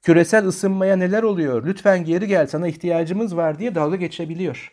Küresel 0.03 0.47
ısınmaya 0.47 0.97
neler 0.97 1.23
oluyor? 1.23 1.67
Lütfen 1.67 2.05
geri 2.05 2.27
gel 2.27 2.47
sana 2.47 2.69
ihtiyacımız 2.69 3.37
var 3.37 3.59
diye 3.59 3.75
dalga 3.75 3.97
geçebiliyor. 3.97 4.73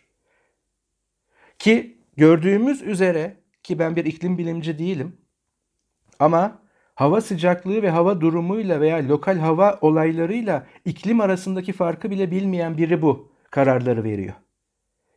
Ki 1.59 1.97
gördüğümüz 2.17 2.81
üzere 2.81 3.37
ki 3.63 3.79
ben 3.79 3.95
bir 3.95 4.05
iklim 4.05 4.37
bilimci 4.37 4.79
değilim 4.79 5.17
ama 6.19 6.59
hava 6.95 7.21
sıcaklığı 7.21 7.81
ve 7.81 7.89
hava 7.89 8.21
durumuyla 8.21 8.81
veya 8.81 9.07
lokal 9.07 9.37
hava 9.37 9.77
olaylarıyla 9.81 10.67
iklim 10.85 11.21
arasındaki 11.21 11.73
farkı 11.73 12.11
bile 12.11 12.31
bilmeyen 12.31 12.77
biri 12.77 13.01
bu 13.01 13.31
kararları 13.51 14.03
veriyor. 14.03 14.33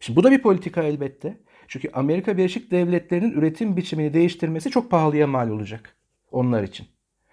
Şimdi 0.01 0.17
bu 0.17 0.25
da 0.25 0.31
bir 0.31 0.43
politika 0.43 0.83
elbette. 0.83 1.39
Çünkü 1.69 1.91
Amerika 1.93 2.37
Birleşik 2.37 2.71
Devletleri'nin 2.71 3.33
üretim 3.33 3.77
biçimini 3.77 4.15
değiştirmesi 4.15 4.71
çok 4.71 4.91
pahalıya 4.91 5.27
mal 5.27 5.51
olacak 5.51 5.97
onlar 6.31 6.63
için. 6.63 6.87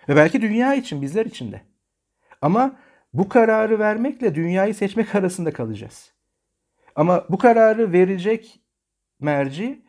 Ve 0.09 0.16
belki 0.16 0.41
dünya 0.41 0.76
için, 0.76 1.01
bizler 1.01 1.26
için 1.26 1.51
de. 1.51 1.61
Ama 2.41 2.76
bu 3.13 3.30
kararı 3.30 3.80
vermekle 3.80 4.36
dünyayı 4.36 4.76
seçmek 4.76 5.16
arasında 5.16 5.53
kalacağız. 5.53 6.11
Ama 6.95 7.26
bu 7.30 7.38
kararı 7.38 7.93
verecek 7.93 8.59
merci 9.20 9.82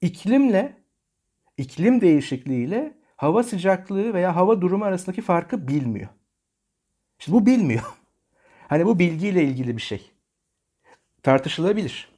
iklimle, 0.00 0.76
iklim 1.56 2.00
değişikliğiyle 2.00 2.94
hava 3.16 3.42
sıcaklığı 3.42 4.14
veya 4.14 4.36
hava 4.36 4.60
durumu 4.60 4.84
arasındaki 4.84 5.22
farkı 5.22 5.68
bilmiyor. 5.68 6.08
İşte 7.18 7.32
bu 7.32 7.46
bilmiyor. 7.46 7.82
Hani 8.68 8.86
bu 8.86 8.98
bilgiyle 8.98 9.44
ilgili 9.44 9.76
bir 9.76 9.82
şey. 9.82 10.10
Tartışılabilir. 11.22 12.08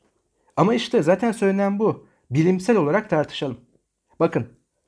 Ama 0.57 0.75
işte 0.75 1.03
zaten 1.03 1.33
söylenen 1.33 1.79
bu. 1.79 2.07
Bilimsel 2.31 2.77
olarak 2.77 3.11
tartışalım. 3.11 3.61
Bakın 4.21 4.47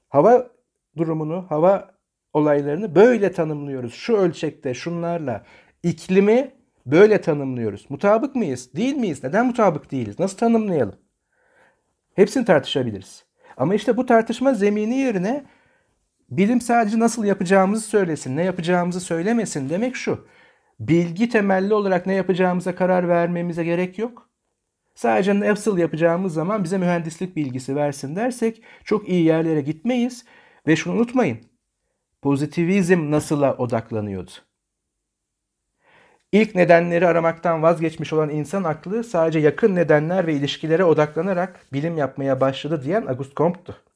hava 0.08 0.50
durumunu, 0.96 1.46
hava 1.48 1.94
olaylarını 2.32 2.94
böyle 2.94 3.32
tanımlıyoruz. 3.32 3.94
Şu 3.94 4.16
ölçekte, 4.16 4.74
şunlarla. 4.74 5.44
İklimi 5.82 6.54
böyle 6.86 7.20
tanımlıyoruz. 7.20 7.86
Mutabık 7.88 8.34
mıyız? 8.34 8.74
Değil 8.74 8.94
miyiz? 8.94 9.24
Neden 9.24 9.46
mutabık 9.46 9.90
değiliz? 9.90 10.18
Nasıl 10.18 10.36
tanımlayalım? 10.36 10.96
Hepsini 12.14 12.44
tartışabiliriz. 12.44 13.24
Ama 13.56 13.74
işte 13.74 13.96
bu 13.96 14.06
tartışma 14.06 14.54
zemini 14.54 14.96
yerine 14.96 15.44
bilim 16.30 16.60
sadece 16.60 16.98
nasıl 16.98 17.24
yapacağımızı 17.24 17.88
söylesin, 17.88 18.36
ne 18.36 18.44
yapacağımızı 18.44 19.00
söylemesin 19.00 19.68
demek 19.70 19.96
şu. 19.96 20.26
Bilgi 20.80 21.28
temelli 21.28 21.74
olarak 21.74 22.06
ne 22.06 22.14
yapacağımıza 22.14 22.74
karar 22.74 23.08
vermemize 23.08 23.64
gerek 23.64 23.98
yok. 23.98 24.30
Sadece 24.94 25.40
nasıl 25.40 25.78
yapacağımız 25.78 26.34
zaman 26.34 26.64
bize 26.64 26.78
mühendislik 26.78 27.36
bilgisi 27.36 27.76
versin 27.76 28.16
dersek 28.16 28.62
çok 28.84 29.08
iyi 29.08 29.24
yerlere 29.24 29.60
gitmeyiz. 29.60 30.24
Ve 30.66 30.76
şunu 30.76 30.94
unutmayın. 30.94 31.38
Pozitivizm 32.22 33.10
nasıla 33.10 33.56
odaklanıyordu? 33.56 34.30
İlk 36.32 36.54
nedenleri 36.54 37.06
aramaktan 37.06 37.62
vazgeçmiş 37.62 38.12
olan 38.12 38.30
insan 38.30 38.64
aklı 38.64 39.04
sadece 39.04 39.38
yakın 39.38 39.74
nedenler 39.74 40.26
ve 40.26 40.34
ilişkilere 40.34 40.84
odaklanarak 40.84 41.66
bilim 41.72 41.96
yapmaya 41.96 42.40
başladı 42.40 42.82
diyen 42.84 43.06
Auguste 43.06 43.34
Comte'tu. 43.34 43.89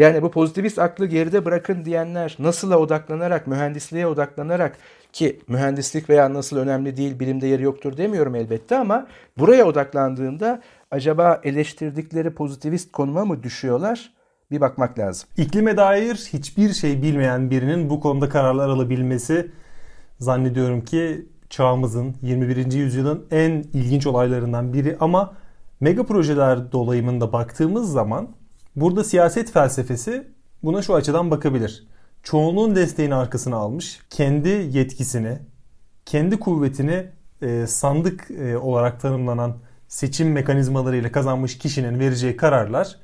Yani 0.00 0.22
bu 0.22 0.30
pozitivist 0.30 0.78
aklı 0.78 1.06
geride 1.06 1.44
bırakın 1.44 1.84
diyenler 1.84 2.36
nasıla 2.38 2.78
odaklanarak, 2.78 3.46
mühendisliğe 3.46 4.06
odaklanarak 4.06 4.76
ki 5.12 5.40
mühendislik 5.48 6.10
veya 6.10 6.34
nasıl 6.34 6.56
önemli 6.56 6.96
değil, 6.96 7.20
bilimde 7.20 7.46
yeri 7.46 7.62
yoktur 7.62 7.96
demiyorum 7.96 8.34
elbette 8.34 8.78
ama 8.78 9.06
buraya 9.38 9.64
odaklandığında 9.64 10.62
acaba 10.90 11.40
eleştirdikleri 11.44 12.34
pozitivist 12.34 12.92
konuma 12.92 13.24
mı 13.24 13.42
düşüyorlar? 13.42 14.12
Bir 14.50 14.60
bakmak 14.60 14.98
lazım. 14.98 15.28
İklime 15.36 15.76
dair 15.76 16.14
hiçbir 16.14 16.72
şey 16.72 17.02
bilmeyen 17.02 17.50
birinin 17.50 17.90
bu 17.90 18.00
konuda 18.00 18.28
kararlar 18.28 18.68
alabilmesi 18.68 19.50
zannediyorum 20.18 20.80
ki 20.84 21.26
çağımızın 21.50 22.16
21. 22.22 22.72
yüzyılın 22.72 23.26
en 23.30 23.50
ilginç 23.50 24.06
olaylarından 24.06 24.72
biri 24.72 24.96
ama 25.00 25.32
mega 25.80 26.02
projeler 26.06 26.72
dolayımında 26.72 27.32
baktığımız 27.32 27.92
zaman 27.92 28.39
burada 28.76 29.04
siyaset 29.04 29.52
felsefesi 29.52 30.28
buna 30.62 30.82
şu 30.82 30.94
açıdan 30.94 31.30
bakabilir. 31.30 31.86
Çoğunluğun 32.22 32.76
desteğini 32.76 33.14
arkasına 33.14 33.56
almış, 33.56 34.00
kendi 34.10 34.48
yetkisini, 34.48 35.38
kendi 36.06 36.40
kuvvetini 36.40 37.06
e, 37.42 37.66
sandık 37.66 38.30
e, 38.30 38.56
olarak 38.56 39.00
tanımlanan 39.00 39.56
seçim 39.88 40.32
mekanizmalarıyla 40.32 41.12
kazanmış 41.12 41.58
kişinin 41.58 41.98
vereceği 41.98 42.36
kararlar 42.36 42.96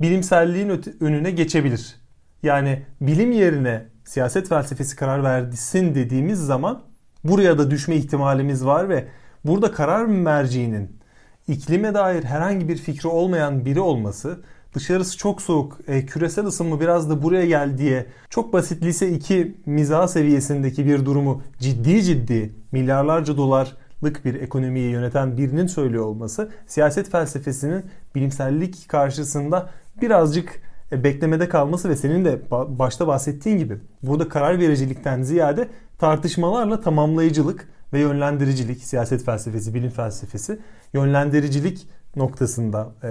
bilimselliğin 0.00 0.82
önüne 1.00 1.30
geçebilir. 1.30 1.96
Yani 2.42 2.86
bilim 3.00 3.32
yerine 3.32 3.86
siyaset 4.04 4.48
felsefesi 4.48 4.96
karar 4.96 5.24
verdisin 5.24 5.94
dediğimiz 5.94 6.38
zaman 6.38 6.82
buraya 7.24 7.58
da 7.58 7.70
düşme 7.70 7.96
ihtimalimiz 7.96 8.66
var 8.66 8.88
ve 8.88 9.08
burada 9.44 9.72
karar 9.72 10.04
merciğinin 10.04 10.98
iklime 11.48 11.94
dair 11.94 12.24
herhangi 12.24 12.68
bir 12.68 12.76
fikri 12.76 13.08
olmayan 13.08 13.64
biri 13.64 13.80
olması 13.80 14.40
dışarısı 14.74 15.18
çok 15.18 15.42
soğuk, 15.42 15.78
e, 15.88 16.06
küresel 16.06 16.46
ısınma 16.46 16.80
biraz 16.80 17.10
da 17.10 17.22
buraya 17.22 17.46
gel 17.46 17.78
diye 17.78 18.06
çok 18.30 18.52
basit 18.52 18.82
lise 18.82 19.10
2 19.10 19.56
mizah 19.66 20.06
seviyesindeki 20.06 20.86
bir 20.86 21.04
durumu 21.04 21.42
ciddi 21.58 22.02
ciddi 22.02 22.54
milyarlarca 22.72 23.36
dolarlık 23.36 24.24
bir 24.24 24.34
ekonomiyi 24.34 24.90
yöneten 24.90 25.36
birinin 25.36 25.66
söylüyor 25.66 26.04
olması 26.04 26.50
siyaset 26.66 27.10
felsefesinin 27.10 27.84
bilimsellik 28.14 28.88
karşısında 28.88 29.70
birazcık 30.02 30.60
e, 30.92 31.04
beklemede 31.04 31.48
kalması 31.48 31.88
ve 31.88 31.96
senin 31.96 32.24
de 32.24 32.40
başta 32.50 33.06
bahsettiğin 33.06 33.58
gibi 33.58 33.78
burada 34.02 34.28
karar 34.28 34.58
vericilikten 34.58 35.22
ziyade 35.22 35.68
tartışmalarla 35.98 36.80
tamamlayıcılık 36.80 37.68
ve 37.92 38.00
yönlendiricilik, 38.00 38.84
siyaset 38.84 39.24
felsefesi, 39.24 39.74
bilim 39.74 39.90
felsefesi, 39.90 40.58
yönlendiricilik 40.92 41.88
noktasında 42.18 42.88
e, 43.02 43.08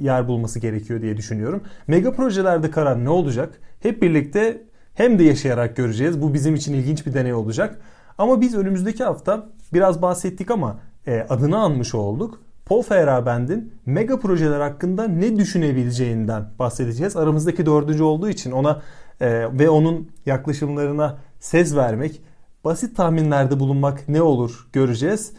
yer 0.00 0.28
bulması 0.28 0.58
gerekiyor 0.58 1.02
diye 1.02 1.16
düşünüyorum. 1.16 1.62
Mega 1.86 2.12
projelerde 2.12 2.70
karar 2.70 3.04
ne 3.04 3.08
olacak? 3.08 3.60
Hep 3.80 4.02
birlikte 4.02 4.62
hem 4.94 5.18
de 5.18 5.24
yaşayarak 5.24 5.76
göreceğiz. 5.76 6.22
Bu 6.22 6.34
bizim 6.34 6.54
için 6.54 6.74
ilginç 6.74 7.06
bir 7.06 7.14
deney 7.14 7.34
olacak. 7.34 7.80
Ama 8.18 8.40
biz 8.40 8.54
önümüzdeki 8.54 9.04
hafta 9.04 9.46
biraz 9.72 10.02
bahsettik 10.02 10.50
ama 10.50 10.80
e, 11.06 11.26
adını 11.28 11.58
anmış 11.58 11.94
olduk. 11.94 12.40
Paul 12.66 12.82
Feyerabend'in 12.82 13.72
mega 13.86 14.18
projeler 14.20 14.60
hakkında 14.60 15.08
ne 15.08 15.36
düşünebileceğinden 15.36 16.44
bahsedeceğiz. 16.58 17.16
Aramızdaki 17.16 17.66
dördüncü 17.66 18.02
olduğu 18.02 18.28
için 18.28 18.52
ona 18.52 18.82
e, 19.20 19.58
ve 19.58 19.70
onun 19.70 20.10
yaklaşımlarına 20.26 21.18
ses 21.40 21.76
vermek, 21.76 22.22
basit 22.64 22.96
tahminlerde 22.96 23.60
bulunmak 23.60 24.08
ne 24.08 24.22
olur 24.22 24.68
göreceğiz. 24.72 25.32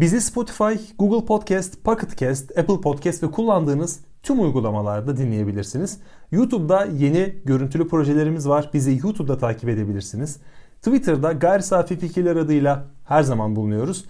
Bizi 0.00 0.20
Spotify, 0.20 0.94
Google 0.98 1.26
Podcast, 1.26 1.84
Pocket 1.84 2.18
Cast, 2.18 2.58
Apple 2.58 2.80
Podcast 2.80 3.22
ve 3.22 3.30
kullandığınız 3.30 4.00
tüm 4.22 4.42
uygulamalarda 4.42 5.16
dinleyebilirsiniz. 5.16 5.98
YouTube'da 6.30 6.84
yeni 6.84 7.34
görüntülü 7.44 7.88
projelerimiz 7.88 8.48
var. 8.48 8.70
Bizi 8.74 9.00
YouTube'da 9.02 9.38
takip 9.38 9.68
edebilirsiniz. 9.68 10.38
Twitter'da 10.82 11.32
gayri 11.32 11.62
safi 11.62 11.98
fikirler 11.98 12.36
adıyla 12.36 12.86
her 13.04 13.22
zaman 13.22 13.56
bulunuyoruz 13.56 14.04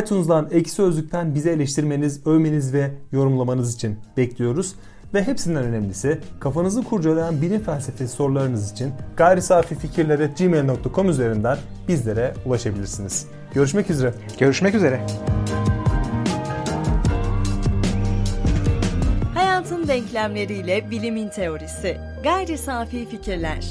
iTunes'dan 0.00 0.48
Ekşi 0.50 0.72
Sözlük'ten 0.72 1.34
bizi 1.34 1.50
eleştirmeniz, 1.50 2.26
övmeniz 2.26 2.72
ve 2.72 2.90
yorumlamanız 3.12 3.74
için 3.74 3.98
bekliyoruz. 4.16 4.74
Ve 5.14 5.22
hepsinden 5.22 5.64
önemlisi 5.64 6.20
kafanızı 6.40 6.84
kurcalayan 6.84 7.42
bilim 7.42 7.60
felsefesi 7.60 8.14
sorularınız 8.16 8.72
için 8.72 8.92
gayri 9.16 9.42
safi 9.42 9.74
fikirlere 9.74 10.30
gmail.com 10.38 11.08
üzerinden 11.08 11.58
bizlere 11.88 12.34
ulaşabilirsiniz. 12.46 13.26
Görüşmek 13.54 13.90
üzere. 13.90 14.14
Görüşmek 14.38 14.74
üzere. 14.74 15.00
Hayatın 19.34 19.88
denklemleriyle 19.88 20.90
bilimin 20.90 21.28
teorisi. 21.28 21.96
Gayri 22.22 22.58
safi 22.58 23.08
fikirler. 23.08 23.64